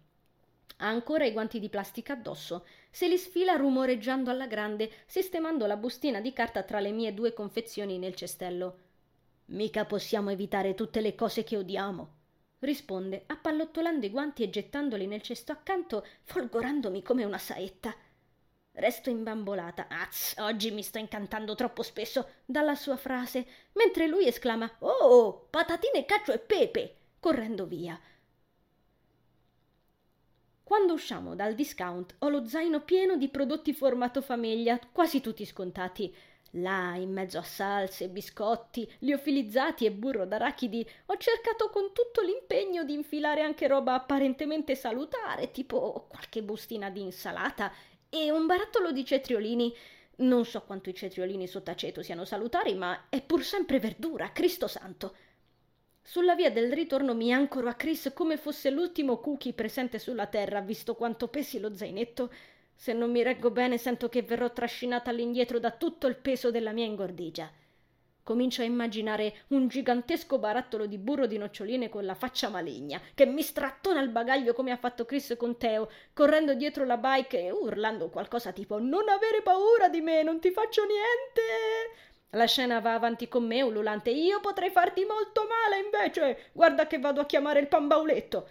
Ha 0.78 0.88
ancora 0.88 1.24
i 1.26 1.30
guanti 1.30 1.60
di 1.60 1.68
plastica 1.68 2.14
addosso, 2.14 2.66
se 2.90 3.06
li 3.06 3.16
sfila 3.16 3.54
rumoreggiando 3.54 4.30
alla 4.30 4.48
grande, 4.48 4.90
sistemando 5.06 5.64
la 5.66 5.76
bustina 5.76 6.20
di 6.20 6.32
carta 6.32 6.64
tra 6.64 6.80
le 6.80 6.90
mie 6.90 7.14
due 7.14 7.32
confezioni 7.32 7.98
nel 7.98 8.16
cestello. 8.16 8.78
Mica 9.44 9.84
possiamo 9.84 10.30
evitare 10.30 10.74
tutte 10.74 11.00
le 11.00 11.14
cose 11.14 11.44
che 11.44 11.56
odiamo, 11.56 12.14
risponde, 12.58 13.22
appallottolando 13.26 14.06
i 14.06 14.10
guanti 14.10 14.42
e 14.42 14.50
gettandoli 14.50 15.06
nel 15.06 15.22
cesto 15.22 15.52
accanto, 15.52 16.04
folgorandomi 16.24 17.00
come 17.00 17.22
una 17.22 17.38
saetta. 17.38 17.94
Resto 18.78 19.08
imbambolata. 19.08 19.86
Az, 19.88 20.34
oggi 20.38 20.70
mi 20.70 20.82
sto 20.82 20.98
incantando 20.98 21.54
troppo 21.54 21.82
spesso 21.82 22.28
dalla 22.44 22.74
sua 22.74 22.96
frase, 22.96 23.46
mentre 23.72 24.06
lui 24.06 24.26
esclama 24.26 24.70
Oh, 24.80 25.46
patatine, 25.48 26.04
cacio 26.04 26.32
e 26.32 26.38
pepe, 26.38 26.96
correndo 27.18 27.64
via. 27.64 27.98
Quando 30.62 30.92
usciamo 30.92 31.34
dal 31.34 31.54
discount 31.54 32.16
ho 32.18 32.28
lo 32.28 32.44
zaino 32.44 32.82
pieno 32.82 33.16
di 33.16 33.28
prodotti 33.30 33.72
formato 33.72 34.20
famiglia, 34.20 34.78
quasi 34.92 35.22
tutti 35.22 35.46
scontati. 35.46 36.14
Là, 36.50 36.96
in 36.96 37.12
mezzo 37.12 37.38
a 37.38 37.42
salse, 37.42 38.08
biscotti, 38.08 38.90
liofilizzati 39.00 39.86
e 39.86 39.92
burro 39.92 40.26
d'arachidi, 40.26 40.86
ho 41.06 41.16
cercato 41.16 41.70
con 41.70 41.92
tutto 41.94 42.20
l'impegno 42.20 42.84
di 42.84 42.92
infilare 42.92 43.40
anche 43.40 43.66
roba 43.66 43.94
apparentemente 43.94 44.74
salutare, 44.74 45.50
tipo 45.50 46.06
qualche 46.08 46.42
bustina 46.42 46.90
di 46.90 47.00
insalata 47.00 47.72
e 48.08 48.30
un 48.30 48.46
barattolo 48.46 48.92
di 48.92 49.04
cetriolini. 49.04 49.74
Non 50.16 50.44
so 50.44 50.62
quanto 50.62 50.88
i 50.88 50.94
cetriolini 50.94 51.46
sott'aceto 51.46 52.02
siano 52.02 52.24
salutari, 52.24 52.74
ma 52.74 53.06
è 53.08 53.20
pur 53.22 53.44
sempre 53.44 53.78
verdura, 53.78 54.32
Cristo 54.32 54.66
santo. 54.66 55.14
Sulla 56.02 56.34
via 56.34 56.50
del 56.50 56.72
ritorno 56.72 57.14
mi 57.14 57.32
ancoro 57.32 57.68
a 57.68 57.74
Chris 57.74 58.12
come 58.14 58.36
fosse 58.36 58.70
l'ultimo 58.70 59.18
cookie 59.18 59.52
presente 59.52 59.98
sulla 59.98 60.26
terra, 60.26 60.60
visto 60.60 60.94
quanto 60.94 61.28
pesi 61.28 61.58
lo 61.58 61.74
zainetto. 61.74 62.32
Se 62.74 62.92
non 62.92 63.10
mi 63.10 63.22
reggo 63.22 63.50
bene, 63.50 63.76
sento 63.76 64.08
che 64.08 64.22
verrò 64.22 64.52
trascinata 64.52 65.10
all'indietro 65.10 65.58
da 65.58 65.72
tutto 65.72 66.06
il 66.06 66.16
peso 66.16 66.50
della 66.50 66.72
mia 66.72 66.86
ingordigia. 66.86 67.50
Comincio 68.26 68.62
a 68.62 68.64
immaginare 68.64 69.42
un 69.50 69.68
gigantesco 69.68 70.40
barattolo 70.40 70.86
di 70.86 70.98
burro 70.98 71.26
di 71.26 71.38
noccioline 71.38 71.88
con 71.88 72.04
la 72.04 72.16
faccia 72.16 72.48
maligna, 72.48 73.00
che 73.14 73.24
mi 73.24 73.40
strattona 73.40 74.00
il 74.00 74.08
bagaglio 74.08 74.52
come 74.52 74.72
ha 74.72 74.76
fatto 74.76 75.04
Chris 75.04 75.36
con 75.38 75.56
Teo, 75.56 75.88
correndo 76.12 76.54
dietro 76.54 76.84
la 76.84 76.96
bike 76.96 77.38
e 77.38 77.52
urlando 77.52 78.08
qualcosa 78.08 78.50
tipo 78.50 78.80
Non 78.80 79.08
avere 79.08 79.42
paura 79.42 79.88
di 79.88 80.00
me, 80.00 80.24
non 80.24 80.40
ti 80.40 80.50
faccio 80.50 80.82
niente. 80.82 81.40
La 82.30 82.46
scena 82.46 82.80
va 82.80 82.94
avanti 82.94 83.28
con 83.28 83.46
me, 83.46 83.62
ululante. 83.62 84.10
Io 84.10 84.40
potrei 84.40 84.70
farti 84.70 85.04
molto 85.04 85.46
male, 85.46 85.84
invece. 85.84 86.50
Guarda 86.50 86.88
che 86.88 86.98
vado 86.98 87.20
a 87.20 87.26
chiamare 87.26 87.60
il 87.60 87.68
pambauletto. 87.68 88.48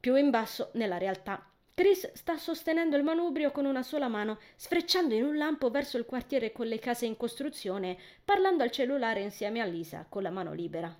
Più 0.00 0.16
in 0.16 0.30
basso, 0.30 0.70
nella 0.72 0.96
realtà, 0.96 1.46
Chris 1.78 2.10
sta 2.14 2.36
sostenendo 2.36 2.96
il 2.96 3.04
manubrio 3.04 3.52
con 3.52 3.64
una 3.64 3.84
sola 3.84 4.08
mano, 4.08 4.40
sfrecciando 4.56 5.14
in 5.14 5.22
un 5.22 5.36
lampo 5.36 5.70
verso 5.70 5.96
il 5.96 6.06
quartiere 6.06 6.50
con 6.50 6.66
le 6.66 6.80
case 6.80 7.06
in 7.06 7.16
costruzione, 7.16 7.96
parlando 8.24 8.64
al 8.64 8.72
cellulare 8.72 9.20
insieme 9.20 9.60
a 9.60 9.64
Lisa, 9.64 10.04
con 10.08 10.24
la 10.24 10.30
mano 10.30 10.52
libera. 10.52 10.92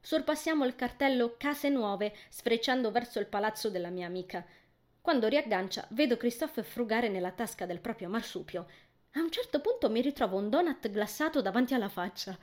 Sorpassiamo 0.00 0.64
il 0.64 0.74
cartello 0.74 1.36
Case 1.38 1.68
Nuove, 1.68 2.16
sfrecciando 2.30 2.90
verso 2.90 3.20
il 3.20 3.26
palazzo 3.26 3.70
della 3.70 3.90
mia 3.90 4.08
amica. 4.08 4.44
Quando 5.00 5.28
riaggancia, 5.28 5.86
vedo 5.90 6.16
Christophe 6.16 6.64
frugare 6.64 7.08
nella 7.08 7.30
tasca 7.30 7.64
del 7.64 7.78
proprio 7.78 8.08
marsupio. 8.08 8.66
A 9.12 9.20
un 9.20 9.30
certo 9.30 9.60
punto 9.60 9.88
mi 9.88 10.00
ritrovo 10.00 10.36
un 10.36 10.50
donut 10.50 10.90
glassato 10.90 11.40
davanti 11.40 11.74
alla 11.74 11.88
faccia. 11.88 12.36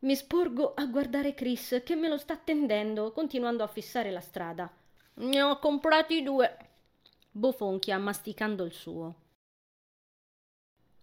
Mi 0.00 0.16
sporgo 0.16 0.74
a 0.74 0.84
guardare 0.86 1.32
Chris, 1.32 1.80
che 1.84 1.94
me 1.94 2.08
lo 2.08 2.18
sta 2.18 2.32
attendendo, 2.32 3.12
continuando 3.12 3.62
a 3.62 3.68
fissare 3.68 4.10
la 4.10 4.18
strada. 4.18 4.68
Ne 5.18 5.40
ho 5.40 5.58
comprati 5.58 6.22
due. 6.22 6.56
Bofonchia 7.30 7.96
masticando 7.96 8.64
il 8.64 8.72
suo. 8.72 9.14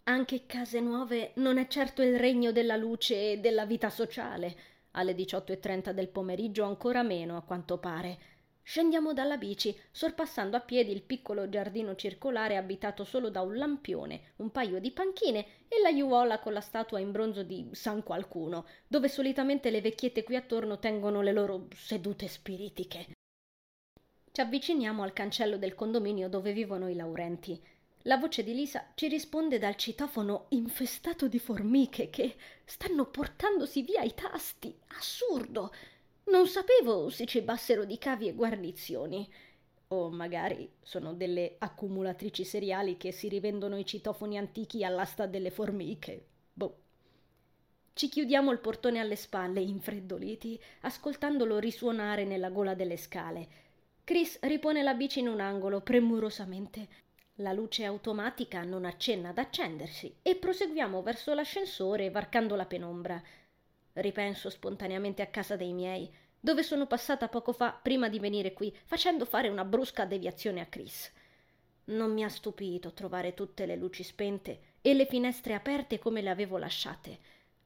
Anche 0.04 0.46
Case 0.46 0.80
Nuove 0.80 1.32
non 1.38 1.58
è 1.58 1.66
certo 1.66 2.04
il 2.04 2.20
regno 2.20 2.52
della 2.52 2.76
luce 2.76 3.32
e 3.32 3.40
della 3.40 3.66
vita 3.66 3.90
sociale. 3.90 4.56
Alle 4.92 5.16
18.30 5.16 5.94
del 5.94 6.10
pomeriggio 6.10 6.64
ancora 6.64 7.02
meno, 7.02 7.38
a 7.38 7.42
quanto 7.42 7.80
pare. 7.80 8.20
Scendiamo 8.62 9.14
dalla 9.14 9.38
bici, 9.38 9.76
sorpassando 9.90 10.58
a 10.58 10.62
piedi 10.62 10.92
il 10.92 11.02
piccolo 11.02 11.50
giardino 11.50 11.96
circolare 11.96 12.56
abitato 12.56 13.04
solo 13.06 13.32
da 13.32 13.42
un 13.42 13.58
lampione, 13.58 14.34
un 14.38 14.52
paio 14.52 14.80
di 14.80 14.92
panchine 14.92 15.40
e 15.68 15.82
la 15.82 15.88
aiuola 15.88 16.38
con 16.38 16.54
la 16.54 16.62
statua 16.62 17.00
in 17.00 17.12
bronzo 17.12 17.42
di 17.42 17.68
San 17.72 18.04
Qualcuno, 18.04 18.68
dove 18.88 19.10
solitamente 19.10 19.72
le 19.72 19.82
vecchiette 19.82 20.22
qui 20.22 20.36
attorno 20.36 20.78
tengono 20.78 21.24
le 21.24 21.32
loro 21.32 21.68
sedute 21.74 22.28
spiritiche. 22.28 23.08
Ci 24.36 24.42
avviciniamo 24.42 25.04
al 25.04 25.14
cancello 25.14 25.58
del 25.58 25.76
condominio 25.76 26.28
dove 26.28 26.54
vivono 26.54 26.90
i 26.90 26.96
Laurenti. 26.96 27.62
La 28.06 28.18
voce 28.18 28.44
di 28.44 28.56
Lisa 28.56 28.84
ci 28.96 29.08
risponde 29.08 29.60
dal 29.60 29.76
citofono 29.76 30.48
infestato 30.50 31.28
di 31.28 31.38
formiche 31.38 32.10
che 32.10 32.34
stanno 32.66 33.06
portandosi 33.06 33.84
via 33.84 34.02
i 34.02 34.16
tasti. 34.16 34.76
Assurdo! 34.98 35.72
Non 36.32 36.48
sapevo 36.48 37.10
si 37.10 37.28
cibassero 37.28 37.86
di 37.86 38.00
cavi 38.00 38.28
e 38.28 38.34
guarnizioni. 38.34 39.32
O 39.90 40.10
magari 40.10 40.68
sono 40.82 41.14
delle 41.14 41.58
accumulatrici 41.60 42.44
seriali 42.44 42.98
che 42.98 43.12
si 43.12 43.28
rivendono 43.28 43.78
i 43.78 43.86
citofoni 43.86 44.40
antichi 44.40 44.84
all'asta 44.84 45.28
delle 45.28 45.52
formiche. 45.52 46.26
Boh. 46.52 46.78
Ci 47.94 48.10
chiudiamo 48.10 48.50
il 48.50 48.58
portone 48.58 48.98
alle 48.98 49.16
spalle, 49.16 49.62
infreddoliti, 49.62 50.60
ascoltandolo 50.82 51.60
risuonare 51.60 52.26
nella 52.26 52.50
gola 52.50 52.74
delle 52.74 52.98
scale. 52.98 53.62
Chris 54.06 54.38
ripone 54.42 54.84
la 54.84 54.96
bici 54.96 55.20
in 55.20 55.30
un 55.30 55.40
angolo 55.40 55.80
premurosamente. 55.80 56.88
La 57.36 57.54
luce 57.54 57.86
automatica 57.86 58.62
non 58.64 58.84
accenna 58.84 59.30
ad 59.30 59.38
accendersi 59.38 60.18
e 60.22 60.36
proseguiamo 60.36 61.02
verso 61.02 61.34
l'ascensore 61.34 62.10
varcando 62.10 62.58
la 62.58 62.66
penombra. 62.66 63.22
Ripenso 63.94 64.50
spontaneamente 64.50 65.22
a 65.22 65.28
casa 65.28 65.56
dei 65.56 65.72
miei, 65.72 66.14
dove 66.38 66.64
sono 66.64 66.86
passata 66.86 67.30
poco 67.30 67.54
fa 67.54 67.72
prima 67.72 68.10
di 68.10 68.20
venire 68.20 68.52
qui, 68.52 68.76
facendo 68.84 69.24
fare 69.24 69.48
una 69.48 69.64
brusca 69.64 70.04
deviazione 70.04 70.60
a 70.60 70.66
Chris. 70.66 71.10
Non 71.86 72.12
mi 72.12 72.26
ha 72.26 72.30
stupito 72.30 72.92
trovare 72.92 73.34
tutte 73.34 73.66
le 73.66 73.78
luci 73.78 74.04
spente 74.04 74.74
e 74.82 74.94
le 74.94 75.06
finestre 75.06 75.54
aperte 75.54 75.98
come 75.98 76.22
le 76.22 76.30
avevo 76.30 76.58
lasciate. 76.58 77.20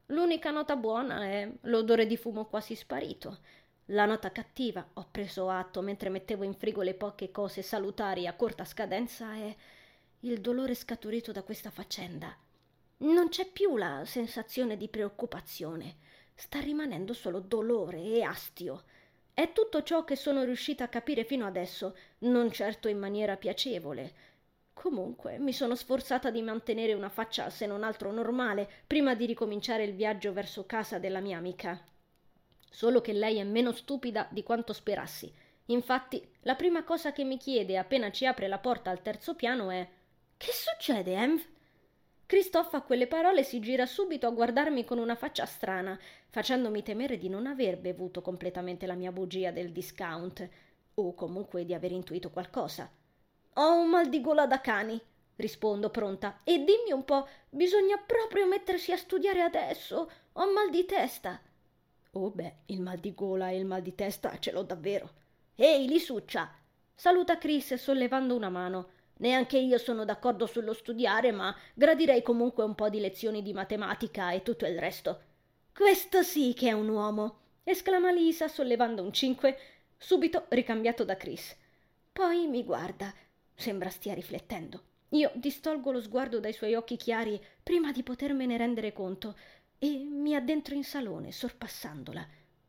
L'unica 0.08 0.52
nota 0.52 0.76
buona 0.76 1.24
è 1.24 1.52
l'odore 1.62 2.06
di 2.06 2.16
fumo 2.16 2.46
quasi 2.46 2.76
sparito. 2.76 3.40
La 3.92 4.06
nota 4.06 4.34
cattiva, 4.34 4.86
ho 4.96 5.08
preso 5.10 5.50
atto 5.50 5.80
mentre 5.80 6.10
mettevo 6.10 6.44
in 6.44 6.54
frigo 6.54 6.82
le 6.82 6.94
poche 6.94 7.32
cose 7.32 7.62
salutari 7.62 8.28
a 8.28 8.34
corta 8.34 8.66
scadenza, 8.66 9.34
è 9.34 9.56
il 10.22 10.42
dolore 10.42 10.76
scaturito 10.76 11.32
da 11.32 11.42
questa 11.42 11.70
faccenda. 11.70 12.36
Non 12.98 13.30
c'è 13.30 13.46
più 13.50 13.78
la 13.78 14.04
sensazione 14.04 14.76
di 14.76 14.90
preoccupazione, 14.90 15.96
sta 16.36 16.60
rimanendo 16.60 17.14
solo 17.14 17.40
dolore 17.40 18.02
e 18.02 18.24
astio. 18.24 18.84
È 19.34 19.54
tutto 19.54 19.82
ciò 19.84 20.04
che 20.04 20.18
sono 20.18 20.44
riuscita 20.44 20.84
a 20.84 20.90
capire 20.90 21.24
fino 21.24 21.46
adesso, 21.46 21.96
non 22.20 22.52
certo 22.52 22.90
in 22.90 23.00
maniera 23.00 23.38
piacevole. 23.38 24.14
Comunque, 24.74 25.38
mi 25.40 25.54
sono 25.54 25.76
sforzata 25.76 26.30
di 26.30 26.42
mantenere 26.42 26.94
una 26.94 27.08
faccia 27.08 27.50
se 27.50 27.66
non 27.66 27.84
altro 27.84 28.12
normale 28.12 28.70
prima 28.86 29.16
di 29.16 29.26
ricominciare 29.26 29.86
il 29.86 29.94
viaggio 29.94 30.34
verso 30.34 30.66
casa 30.66 31.00
della 31.00 31.22
mia 31.22 31.38
amica. 31.38 31.82
Solo 32.70 33.02
che 33.02 33.14
lei 33.14 33.38
è 33.38 33.44
meno 33.44 33.72
stupida 33.72 34.28
di 34.30 34.44
quanto 34.44 34.74
sperassi. 34.74 35.32
Infatti, 35.66 36.26
la 36.42 36.56
prima 36.56 36.84
cosa 36.84 37.12
che 37.12 37.24
mi 37.24 37.38
chiede 37.38 37.78
appena 37.78 38.12
ci 38.12 38.26
apre 38.26 38.48
la 38.48 38.60
porta 38.60 38.90
al 38.90 39.02
terzo 39.02 39.36
piano 39.36 39.70
è 39.70 39.88
Che 40.38 40.52
succede, 40.52 41.14
Env? 41.14 41.42
Christophe 42.28 42.76
a 42.76 42.82
quelle 42.82 43.08
parole 43.08 43.44
si 43.44 43.62
gira 43.62 43.86
subito 43.86 44.28
a 44.28 44.32
guardarmi 44.32 44.84
con 44.84 44.98
una 44.98 45.16
faccia 45.16 45.46
strana, 45.46 45.98
facendomi 46.28 46.84
temere 46.84 47.18
di 47.18 47.30
non 47.30 47.48
aver 47.48 47.78
bevuto 47.78 48.22
completamente 48.22 48.86
la 48.86 48.96
mia 48.96 49.14
bugia 49.14 49.52
del 49.52 49.72
discount, 49.72 50.48
o 50.96 51.14
comunque 51.14 51.64
di 51.64 51.74
aver 51.74 51.94
intuito 51.94 52.30
qualcosa. 52.30 52.92
Ho 53.54 53.80
un 53.80 53.90
mal 53.90 54.10
di 54.10 54.20
gola 54.20 54.46
da 54.46 54.60
cani, 54.60 55.02
rispondo 55.38 55.90
pronta, 55.90 56.42
e 56.44 56.58
dimmi 56.58 56.92
un 56.92 57.06
po', 57.06 57.28
bisogna 57.50 57.98
proprio 57.98 58.46
mettersi 58.46 58.92
a 58.92 58.98
studiare 58.98 59.42
adesso. 59.42 60.12
Ho 60.34 60.52
mal 60.52 60.70
di 60.70 60.86
testa. 60.86 61.40
Oh 62.20 62.32
beh, 62.32 62.54
il 62.68 62.82
mal 62.82 62.98
di 62.98 63.14
gola 63.14 63.52
e 63.52 63.58
il 63.58 63.66
mal 63.66 63.84
di 63.84 63.94
testa 63.94 64.40
ce 64.40 64.52
l'ho 64.52 64.64
davvero. 64.64 65.08
Ehi, 65.54 65.88
Lisuccia! 65.88 66.52
Saluta 66.96 67.38
Chris 67.38 67.76
sollevando 67.76 68.36
una 68.36 68.50
mano. 68.50 68.90
Neanche 69.18 69.60
io 69.60 69.78
sono 69.78 70.04
d'accordo 70.04 70.48
sullo 70.48 70.74
studiare, 70.74 71.32
ma 71.32 71.56
gradirei 71.76 72.24
comunque 72.24 72.64
un 72.64 72.74
po' 72.74 72.90
di 72.90 73.00
lezioni 73.00 73.44
di 73.44 73.54
matematica 73.54 74.32
e 74.32 74.42
tutto 74.42 74.66
il 74.66 74.80
resto. 74.80 75.22
Questo 75.72 76.24
sì 76.24 76.56
che 76.56 76.70
è 76.70 76.72
un 76.72 76.90
uomo! 76.90 77.38
esclama 77.64 78.12
Lisa 78.12 78.48
sollevando 78.48 79.04
un 79.04 79.14
cinque, 79.14 79.60
subito 79.96 80.46
ricambiato 80.50 81.04
da 81.04 81.18
Chris. 81.18 81.56
Poi 82.12 82.48
mi 82.48 82.64
guarda. 82.64 83.14
Sembra 83.54 83.92
stia 83.92 84.16
riflettendo. 84.16 84.82
Io 85.12 85.32
distolgo 85.36 85.92
lo 85.92 86.02
sguardo 86.02 86.40
dai 86.40 86.52
suoi 86.52 86.74
occhi 86.74 86.98
chiari 86.98 87.40
prima 87.62 87.92
di 87.92 88.04
potermene 88.04 88.58
rendere 88.58 88.92
conto 88.92 89.38
e 89.80 89.98
mi 89.98 90.36
addentro 90.36 90.76
in 90.76 90.84
salone, 90.84 91.32
sorpassandola. 91.32 92.26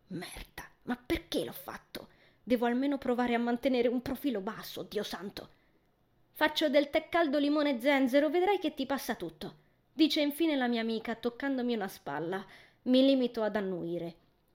Merda, 0.09 0.69
ma 0.83 0.97
perché 0.97 1.45
l'ho 1.45 1.53
fatto? 1.53 2.09
Devo 2.43 2.67
almeno 2.67 2.99
provare 2.99 3.35
a 3.35 3.39
mantenere 3.39 3.89
un 3.89 4.01
profilo 4.01 4.41
basso, 4.41 4.83
Dio 4.83 5.03
santo. 5.03 5.57
Faccio 6.33 6.69
del 6.69 6.89
tè 6.89 7.09
caldo 7.09 7.39
limone 7.39 7.81
zenzero, 7.81 8.31
vedrai 8.31 8.59
che 8.59 8.75
ti 8.75 8.87
passa 8.87 9.15
tutto. 9.17 9.67
Dice 9.93 10.21
infine 10.21 10.55
la 10.55 10.69
mia 10.69 10.81
amica, 10.81 11.15
toccandomi 11.15 11.75
una 11.75 11.89
spalla. 11.89 12.45
Mi 12.83 13.05
limito 13.05 13.43
ad 13.43 13.57
annuire. 13.57 14.15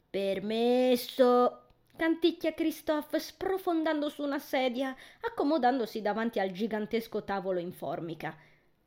Permesso. 0.09 1.59
Canticchia 1.95 2.53
Christophe 2.53 3.19
sprofondando 3.19 4.09
su 4.09 4.23
una 4.23 4.39
sedia, 4.39 4.95
accomodandosi 5.21 6.01
davanti 6.01 6.39
al 6.39 6.51
gigantesco 6.51 7.23
tavolo 7.23 7.59
in 7.59 7.71
formica. 7.71 8.35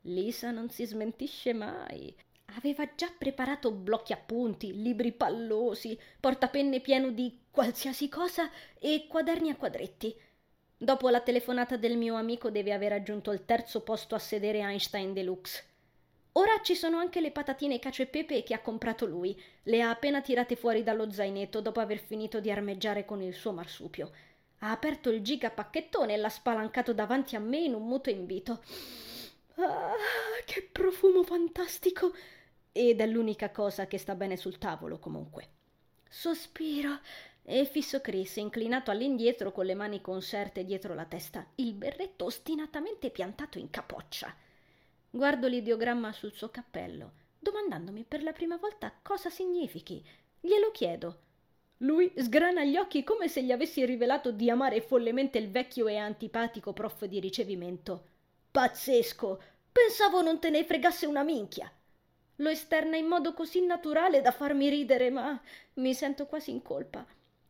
Lisa 0.01 0.51
non 0.51 0.69
si 0.69 0.85
smentisce 0.85 1.53
mai. 1.53 2.13
Aveva 2.57 2.89
già 2.95 3.11
preparato 3.15 3.69
blocchi 3.71 4.13
appunti, 4.13 4.81
libri 4.81 5.11
pallosi, 5.11 5.97
portapenne 6.19 6.79
pieno 6.79 7.11
di 7.11 7.41
qualsiasi 7.51 8.09
cosa 8.09 8.49
e 8.79 9.05
quaderni 9.07 9.51
a 9.51 9.55
quadretti. 9.55 10.15
Dopo 10.75 11.09
la 11.09 11.21
telefonata 11.21 11.77
del 11.77 11.97
mio 11.97 12.15
amico 12.15 12.49
deve 12.49 12.73
aver 12.73 12.93
aggiunto 12.93 13.31
il 13.31 13.45
terzo 13.45 13.81
posto 13.81 14.15
a 14.15 14.19
sedere 14.19 14.59
Einstein 14.59 15.13
Deluxe. 15.13 15.65
Ora 16.33 16.59
ci 16.63 16.73
sono 16.73 16.97
anche 16.97 17.21
le 17.21 17.29
patatine 17.29 17.77
cacio 17.77 18.01
e 18.01 18.07
pepe 18.07 18.41
che 18.41 18.55
ha 18.55 18.59
comprato 18.61 19.05
lui. 19.05 19.39
Le 19.63 19.81
ha 19.83 19.91
appena 19.91 20.21
tirate 20.21 20.55
fuori 20.55 20.81
dallo 20.81 21.11
zainetto 21.11 21.61
dopo 21.61 21.79
aver 21.79 21.99
finito 21.99 22.39
di 22.39 22.49
armeggiare 22.49 23.05
con 23.05 23.21
il 23.21 23.35
suo 23.35 23.51
marsupio. 23.51 24.11
Ha 24.59 24.71
aperto 24.71 25.11
il 25.11 25.21
giga 25.21 25.51
pacchettone 25.51 26.15
e 26.15 26.17
l'ha 26.17 26.29
spalancato 26.29 26.91
davanti 26.91 27.35
a 27.35 27.39
me 27.39 27.59
in 27.59 27.75
un 27.75 27.85
muto 27.85 28.09
invito. 28.09 28.63
Ah, 29.57 29.93
che 30.43 30.67
profumo 30.71 31.21
fantastico! 31.21 32.13
Ed 32.79 33.01
è 33.01 33.07
l'unica 33.07 33.49
cosa 33.49 33.87
che 33.87 33.97
sta 33.97 34.13
bene 34.13 34.37
sul 34.37 34.59
tavolo, 34.59 34.99
comunque. 34.99 35.47
Sospiro 36.07 36.99
e 37.41 37.65
fisso 37.65 38.01
Chris, 38.01 38.35
inclinato 38.35 38.91
all'indietro 38.91 39.51
con 39.51 39.65
le 39.65 39.73
mani 39.73 39.99
conserte 39.99 40.63
dietro 40.63 40.93
la 40.93 41.05
testa, 41.05 41.43
il 41.55 41.73
berretto 41.73 42.25
ostinatamente 42.25 43.09
piantato 43.09 43.57
in 43.57 43.71
capoccia. 43.71 44.31
Guardo 45.09 45.47
l'ideogramma 45.47 46.11
sul 46.11 46.33
suo 46.33 46.51
cappello, 46.51 47.13
domandandomi 47.39 48.03
per 48.07 48.21
la 48.21 48.31
prima 48.31 48.57
volta 48.57 48.93
cosa 49.01 49.31
significhi. 49.31 50.05
Glielo 50.39 50.69
chiedo. 50.69 51.21
Lui 51.77 52.13
sgrana 52.15 52.63
gli 52.63 52.77
occhi 52.77 53.03
come 53.03 53.27
se 53.27 53.41
gli 53.41 53.51
avessi 53.51 53.83
rivelato 53.85 54.31
di 54.31 54.51
amare 54.51 54.81
follemente 54.81 55.39
il 55.39 55.49
vecchio 55.49 55.87
e 55.87 55.97
antipatico 55.97 56.73
prof 56.73 57.05
di 57.05 57.19
ricevimento. 57.19 58.05
Pazzesco! 58.51 59.41
Pensavo 59.71 60.21
non 60.21 60.39
te 60.39 60.51
ne 60.51 60.63
fregasse 60.63 61.07
una 61.07 61.23
minchia. 61.23 61.71
Lo 62.37 62.49
esterna 62.49 62.97
in 62.97 63.07
modo 63.07 63.33
così 63.33 63.65
naturale 63.65 64.21
da 64.21 64.31
farmi 64.31 64.69
ridere, 64.69 65.09
ma 65.09 65.39
mi 65.75 65.93
sento 65.93 66.25
quasi 66.25 66.51
in 66.51 66.61
colpa. 66.61 67.05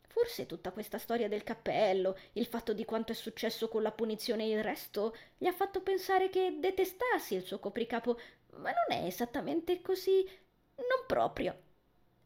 Forse 0.08 0.46
tutta 0.46 0.72
questa 0.72 0.98
storia 0.98 1.28
del 1.28 1.44
cappello, 1.44 2.18
il 2.34 2.46
fatto 2.46 2.74
di 2.74 2.86
quanto 2.86 3.12
è 3.12 3.16
successo 3.16 3.68
con 3.68 3.82
la 3.82 3.92
punizione 3.92 4.44
e 4.46 4.50
il 4.50 4.64
resto, 4.64 5.16
gli 5.38 5.46
ha 5.46 5.52
fatto 5.52 5.82
pensare 5.82 6.30
che 6.30 6.58
detestassi 6.60 7.36
il 7.36 7.44
suo 7.44 7.60
copricapo, 7.60 8.20
ma 8.54 8.72
non 8.72 8.98
è 8.98 9.06
esattamente 9.06 9.82
così. 9.82 10.28
Non 10.76 11.06
proprio. 11.06 11.56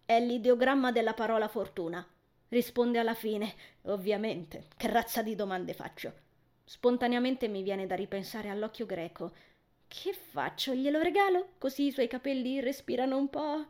È 0.06 0.20
l'ideogramma 0.20 0.92
della 0.92 1.14
parola 1.14 1.48
fortuna. 1.48 2.06
Risponde 2.50 3.00
alla 3.00 3.14
fine. 3.14 3.54
Ovviamente. 3.84 4.68
Che 4.78 4.88
razza 4.88 5.22
di 5.22 5.36
domande 5.36 5.74
faccio? 5.74 6.14
Spontaneamente 6.64 7.48
mi 7.48 7.64
viene 7.64 7.88
da 7.88 7.96
ripensare 7.96 8.50
all'occhio 8.50 8.86
greco. 8.86 9.34
Che 9.94 10.14
faccio? 10.14 10.74
Glielo 10.74 11.02
regalo? 11.02 11.50
Così 11.58 11.88
i 11.88 11.92
suoi 11.92 12.08
capelli 12.08 12.62
respirano 12.62 13.18
un 13.18 13.30
po'. 13.30 13.66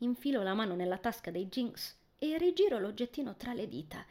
Infilo 0.00 0.42
la 0.42 0.52
mano 0.52 0.74
nella 0.74 0.98
tasca 0.98 1.30
dei 1.30 1.48
jeans 1.48 1.96
e 2.18 2.36
rigiro 2.36 2.78
l'oggettino 2.78 3.34
tra 3.36 3.54
le 3.54 3.68
dita, 3.68 4.04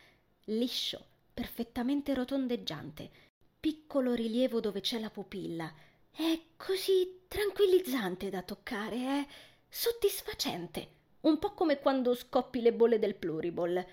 liscio, 0.45 1.05
perfettamente 1.35 2.15
rotondeggiante, 2.15 3.11
piccolo 3.59 4.15
rilievo 4.15 4.59
dove 4.59 4.81
c'è 4.81 4.99
la 4.99 5.11
pupilla. 5.11 5.71
È 6.09 6.39
così 6.57 7.25
tranquillizzante 7.27 8.31
da 8.31 8.41
toccare, 8.41 8.95
è 8.95 9.27
soddisfacente, 9.69 10.87
un 11.21 11.37
po' 11.37 11.53
come 11.53 11.77
quando 11.77 12.15
scoppi 12.15 12.59
le 12.59 12.73
bolle 12.73 12.97
del 12.97 13.13
pluriball. 13.13 13.85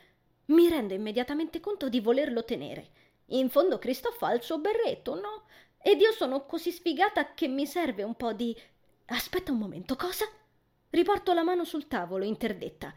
Mi 0.46 0.68
rendo 0.70 0.94
immediatamente 0.94 1.60
conto 1.60 1.90
di 1.90 2.00
volerlo 2.00 2.44
tenere. 2.44 2.88
In 3.26 3.50
fondo 3.50 3.78
Cristoff 3.78 4.22
ha 4.22 4.32
il 4.32 4.40
suo 4.40 4.58
berretto, 4.58 5.14
no? 5.20 5.42
Ed 5.80 6.00
io 6.00 6.12
sono 6.12 6.44
così 6.44 6.70
sfigata 6.70 7.34
che 7.34 7.48
mi 7.48 7.66
serve 7.66 8.02
un 8.02 8.14
po' 8.14 8.32
di... 8.32 8.56
Aspetta 9.06 9.52
un 9.52 9.58
momento, 9.58 9.96
cosa? 9.96 10.26
Riporto 10.90 11.32
la 11.32 11.42
mano 11.42 11.64
sul 11.64 11.86
tavolo, 11.86 12.24
interdetta. 12.24 12.94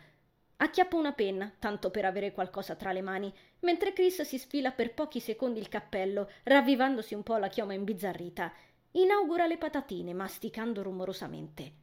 Acchiappo 0.58 0.98
una 0.98 1.14
penna, 1.14 1.52
tanto 1.58 1.90
per 1.90 2.06
avere 2.06 2.32
qualcosa 2.32 2.76
tra 2.76 2.92
le 2.92 3.02
mani, 3.02 3.34
mentre 3.62 3.94
Chris 3.94 4.22
si 4.22 4.38
sfila 4.38 4.72
per 4.72 4.94
pochi 4.94 5.20
secondi 5.20 5.60
il 5.60 5.70
cappello, 5.70 6.30
ravvivandosi 6.44 7.14
un 7.14 7.24
po' 7.24 7.38
la 7.38 7.48
chioma 7.48 7.74
imbizzarrita. 7.74 8.54
Inaugura 8.92 9.48
le 9.48 9.58
patatine, 9.58 10.14
masticando 10.14 10.84
rumorosamente. 10.84 11.74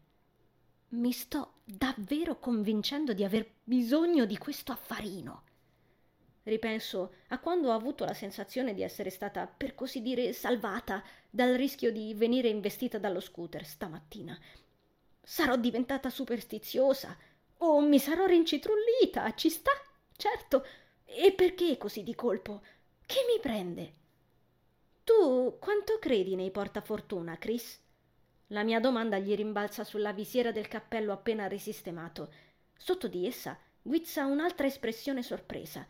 Mi 0.91 1.13
sto 1.13 1.55
davvero 1.65 2.39
convincendo 2.39 3.13
di 3.13 3.25
aver 3.25 3.47
bisogno 3.65 4.25
di 4.25 4.39
questo 4.39 4.73
affarino. 4.73 5.43
Ripenso 6.45 7.15
a 7.29 7.39
quando 7.39 7.69
ho 7.69 7.75
avuto 7.75 8.05
la 8.05 8.15
sensazione 8.15 8.75
di 8.75 8.83
essere 8.83 9.11
stata, 9.11 9.47
per 9.47 9.75
così 9.75 10.01
dire, 10.03 10.33
salvata 10.33 11.03
dal 11.29 11.55
rischio 11.55 11.93
di 11.93 12.15
venire 12.15 12.49
investita 12.49 12.99
dallo 12.99 13.21
scooter 13.21 13.65
stamattina. 13.65 14.39
Sarò 15.23 15.57
diventata 15.57 16.11
superstiziosa, 16.11 17.17
Oh, 17.59 17.81
mi 17.81 17.99
sarò 17.99 18.27
rincitrullita, 18.27 19.35
ci 19.35 19.51
sta? 19.51 19.73
Certo. 20.17 20.65
E 21.05 21.33
perché 21.33 21.77
così 21.77 22.05
di 22.05 22.15
colpo? 22.15 22.63
Che 23.05 23.19
mi 23.33 23.41
prende? 23.41 23.93
Tu 25.03 25.57
quanto 25.59 25.99
credi 25.99 26.37
nei 26.37 26.51
portafortuna, 26.51 27.37
Chris? 27.37 27.81
La 28.49 28.63
mia 28.63 28.79
domanda 28.79 29.19
gli 29.19 29.35
rimbalza 29.35 29.83
sulla 29.83 30.13
visiera 30.13 30.53
del 30.53 30.69
cappello 30.69 31.13
appena 31.13 31.49
risistemato. 31.49 32.33
Sotto 32.77 33.09
di 33.09 33.27
essa 33.27 33.59
guizza 33.83 34.25
un'altra 34.27 34.67
espressione 34.67 35.23
sorpresa. 35.23 35.87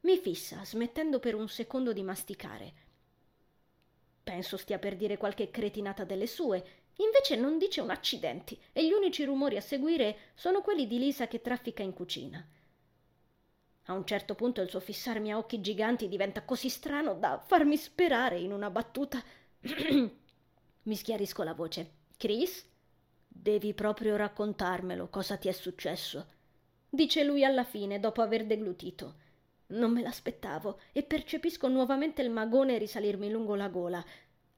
Mi 0.00 0.18
fissa, 0.18 0.64
smettendo 0.64 1.18
per 1.18 1.34
un 1.34 1.48
secondo 1.48 1.92
di 1.92 2.02
masticare. 2.02 2.72
Penso 4.22 4.56
stia 4.56 4.78
per 4.78 4.96
dire 4.96 5.16
qualche 5.16 5.50
cretinata 5.50 6.04
delle 6.04 6.26
sue, 6.26 6.86
Invece 7.00 7.36
non 7.36 7.58
dice 7.58 7.80
un 7.80 7.90
accidenti 7.90 8.58
e 8.72 8.84
gli 8.84 8.92
unici 8.92 9.24
rumori 9.24 9.56
a 9.56 9.60
seguire 9.60 10.32
sono 10.34 10.62
quelli 10.62 10.86
di 10.86 10.98
Lisa 10.98 11.28
che 11.28 11.40
traffica 11.40 11.82
in 11.82 11.92
cucina. 11.92 12.44
A 13.84 13.92
un 13.92 14.04
certo 14.04 14.34
punto 14.34 14.60
il 14.60 14.68
suo 14.68 14.80
fissarmi 14.80 15.30
a 15.30 15.38
occhi 15.38 15.60
giganti 15.60 16.08
diventa 16.08 16.42
così 16.42 16.68
strano 16.68 17.14
da 17.14 17.38
farmi 17.38 17.76
sperare 17.76 18.38
in 18.38 18.52
una 18.52 18.68
battuta. 18.68 19.22
Mi 20.82 20.96
schiarisco 20.96 21.42
la 21.44 21.54
voce. 21.54 21.90
Chris? 22.16 22.66
Devi 23.28 23.72
proprio 23.74 24.16
raccontarmelo 24.16 25.08
cosa 25.08 25.36
ti 25.36 25.46
è 25.46 25.52
successo. 25.52 26.26
Dice 26.90 27.22
lui 27.22 27.44
alla 27.44 27.64
fine, 27.64 28.00
dopo 28.00 28.22
aver 28.22 28.44
deglutito. 28.44 29.26
Non 29.68 29.92
me 29.92 30.00
l'aspettavo 30.00 30.80
e 30.92 31.02
percepisco 31.02 31.68
nuovamente 31.68 32.22
il 32.22 32.30
magone 32.30 32.78
risalirmi 32.78 33.30
lungo 33.30 33.54
la 33.54 33.68
gola. 33.68 34.02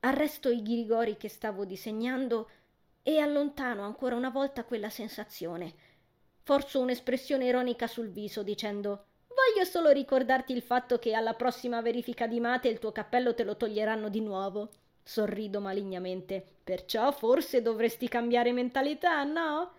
Arresto 0.01 0.51
i 0.51 0.63
ghirigori 0.63 1.17
che 1.17 1.29
stavo 1.29 1.65
disegnando 1.65 2.49
e 3.03 3.19
allontano 3.19 3.83
ancora 3.83 4.15
una 4.15 4.31
volta 4.31 4.65
quella 4.65 4.89
sensazione. 4.89 5.75
Forzo 6.43 6.81
un'espressione 6.81 7.47
ironica 7.47 7.87
sul 7.87 8.11
viso 8.11 8.43
dicendo 8.43 9.07
Voglio 9.27 9.65
solo 9.65 9.91
ricordarti 9.91 10.53
il 10.53 10.63
fatto 10.63 10.99
che 10.99 11.15
alla 11.15 11.35
prossima 11.35 11.81
verifica 11.81 12.27
di 12.27 12.39
mate 12.39 12.69
il 12.69 12.79
tuo 12.79 12.93
cappello 12.93 13.35
te 13.35 13.43
lo 13.43 13.57
toglieranno 13.57 14.09
di 14.09 14.21
nuovo. 14.21 14.71
Sorrido 15.03 15.61
malignamente. 15.61 16.45
Perciò 16.63 17.11
forse 17.11 17.63
dovresti 17.63 18.07
cambiare 18.07 18.53
mentalità, 18.53 19.25
no? 19.25 19.73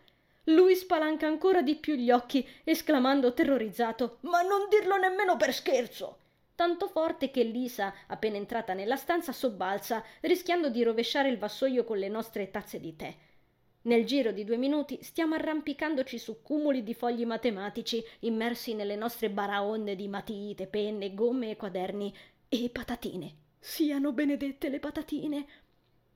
Lui 0.45 0.75
spalanca 0.75 1.27
ancora 1.27 1.61
di 1.61 1.75
più 1.75 1.95
gli 1.95 2.11
occhi, 2.11 2.47
esclamando 2.63 3.33
terrorizzato 3.33 4.17
Ma 4.21 4.41
non 4.41 4.67
dirlo 4.69 4.97
nemmeno 4.97 5.37
per 5.37 5.53
scherzo 5.53 6.17
tanto 6.61 6.87
forte 6.89 7.31
che 7.31 7.41
Lisa, 7.41 7.91
appena 8.05 8.37
entrata 8.37 8.75
nella 8.75 8.95
stanza, 8.95 9.31
sobbalza, 9.31 10.03
rischiando 10.19 10.69
di 10.69 10.83
rovesciare 10.83 11.27
il 11.27 11.39
vassoio 11.39 11.83
con 11.83 11.97
le 11.97 12.07
nostre 12.07 12.51
tazze 12.51 12.79
di 12.79 12.95
tè. 12.95 13.11
Nel 13.83 14.05
giro 14.05 14.31
di 14.31 14.43
due 14.43 14.57
minuti 14.57 14.99
stiamo 15.01 15.33
arrampicandoci 15.33 16.19
su 16.19 16.43
cumuli 16.43 16.83
di 16.83 16.93
fogli 16.93 17.25
matematici, 17.25 18.03
immersi 18.19 18.75
nelle 18.75 18.95
nostre 18.95 19.31
baraonde 19.31 19.95
di 19.95 20.07
matite, 20.07 20.67
penne, 20.67 21.15
gomme 21.15 21.49
e 21.49 21.55
quaderni 21.55 22.15
e 22.47 22.69
patatine. 22.69 23.33
Siano 23.57 24.11
benedette 24.11 24.69
le 24.69 24.79
patatine. 24.79 25.47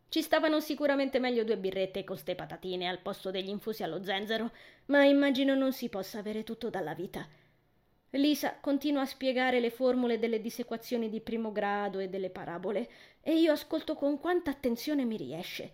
Ci 0.08 0.22
stavano 0.22 0.60
sicuramente 0.60 1.20
meglio 1.20 1.44
due 1.44 1.58
birrette 1.58 2.04
con 2.04 2.18
ste 2.18 2.36
patatine 2.36 2.88
al 2.88 3.00
posto 3.00 3.32
degli 3.32 3.50
infusi 3.50 3.84
allo 3.84 4.04
zenzero, 4.04 4.52
ma 4.86 5.04
immagino 5.04 5.56
non 5.56 5.74
si 5.74 5.90
possa 5.90 6.20
avere 6.20 6.44
tutto 6.44 6.70
dalla 6.70 6.94
vita. 6.94 7.28
Lisa 8.12 8.58
continua 8.62 9.02
a 9.02 9.06
spiegare 9.06 9.60
le 9.60 9.70
formule 9.70 10.18
delle 10.20 10.40
disequazioni 10.40 11.10
di 11.10 11.20
primo 11.20 11.52
grado 11.52 12.00
e 12.00 12.08
delle 12.08 12.30
parabole, 12.30 12.90
e 13.22 13.38
io 13.38 13.52
ascolto 13.52 13.96
con 13.96 14.20
quanta 14.20 14.52
attenzione 14.52 15.04
mi 15.04 15.18
riesce. 15.18 15.72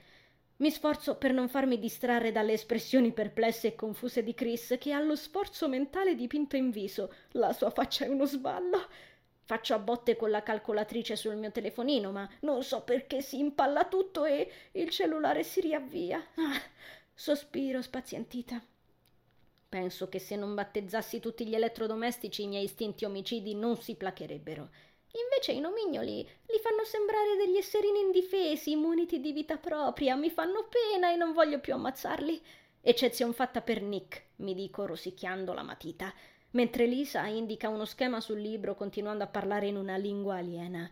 Mi 0.58 0.70
sforzo 0.70 1.15
per 1.15 1.34
non 1.34 1.50
farmi 1.50 1.80
distrarre 1.80 2.32
dalle 2.32 2.54
espressioni 2.54 3.12
perplesse 3.12 3.67
e 3.67 3.76
confuse 3.76 4.24
di 4.24 4.34
Chris, 4.34 4.76
che 4.80 4.91
ha 4.91 5.00
lo 5.00 5.15
sforzo 5.15 5.67
mentale 5.67 6.15
dipinto 6.15 6.56
in 6.56 6.70
viso. 6.70 7.13
La 7.32 7.52
sua 7.52 7.72
faccia 7.72 8.06
è 8.06 8.08
uno 8.08 8.26
sballo. 8.26 8.88
Faccio 9.52 9.74
a 9.74 9.80
botte 9.80 10.16
con 10.16 10.30
la 10.30 10.44
calcolatrice 10.44 11.18
sul 11.18 11.36
mio 11.36 11.52
telefonino, 11.52 12.10
ma 12.14 12.26
non 12.44 12.64
so 12.64 12.84
perché 12.84 13.22
si 13.22 13.38
impalla 13.38 13.84
tutto 13.84 14.24
e 14.24 14.50
il 14.72 14.90
cellulare 14.90 15.44
si 15.44 15.60
riavvia. 15.60 16.26
Ah, 16.36 16.58
sospiro 17.14 17.82
spazientita. 17.82 18.64
Penso 19.68 20.08
che 20.08 20.20
se 20.20 20.38
non 20.38 20.56
battezzassi 20.56 21.20
tutti 21.20 21.46
gli 21.46 21.54
elettrodomestici 21.54 22.44
i 22.44 22.48
miei 22.48 22.64
istinti 22.64 23.04
omicidi 23.04 23.54
non 23.54 23.76
si 23.76 23.96
placherebbero. 23.96 24.70
Invece 25.22 25.52
i 25.52 25.60
nomignoli 25.60 26.20
li 26.20 26.60
fanno 26.64 26.86
sembrare 26.86 27.36
degli 27.36 27.58
esserini 27.58 28.00
indifesi, 28.00 28.78
muniti 28.78 29.20
di 29.20 29.34
vita 29.34 29.58
propria, 29.58 30.16
mi 30.16 30.30
fanno 30.30 30.70
pena 30.70 31.12
e 31.12 31.18
non 31.18 31.34
voglio 31.34 31.60
più 31.60 31.74
ammazzarli. 31.74 32.42
Eccezion 32.80 33.34
fatta 33.34 33.60
per 33.60 33.82
Nick, 33.82 34.28
mi 34.38 34.54
dico 34.54 34.86
rosicchiando 34.86 35.52
la 35.52 35.62
matita, 35.62 36.14
mentre 36.52 36.86
Lisa 36.86 37.26
indica 37.28 37.70
uno 37.70 37.86
schema 37.86 38.20
sul 38.20 38.40
libro 38.40 38.76
continuando 38.76 39.24
a 39.24 39.28
parlare 39.28 39.68
in 39.68 39.76
una 39.76 39.98
lingua 39.98 40.38
aliena. 40.38 40.90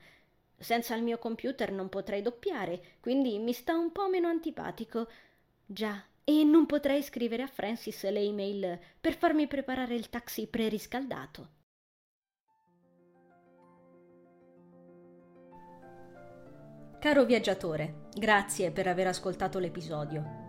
Senza 0.58 0.96
il 0.96 1.04
mio 1.04 1.18
computer 1.18 1.72
non 1.72 1.90
potrei 1.90 2.22
doppiare, 2.22 2.98
quindi 3.00 3.38
mi 3.40 3.54
sta 3.54 3.78
un 3.78 3.92
po' 3.92 4.10
meno 4.10 4.28
antipatico. 4.28 5.08
Già, 5.66 6.04
e 6.24 6.44
non 6.44 6.66
potrei 6.66 7.02
scrivere 7.02 7.44
a 7.44 7.48
Francis 7.48 8.08
le 8.10 8.20
email 8.20 8.80
per 9.00 9.16
farmi 9.16 9.48
preparare 9.48 9.96
il 9.96 10.10
taxi 10.10 10.48
preriscaldato. 10.48 11.50
Caro 17.00 17.24
viaggiatore, 17.24 18.10
grazie 18.14 18.72
per 18.72 18.88
aver 18.88 19.08
ascoltato 19.08 19.58
l'episodio. 19.58 20.49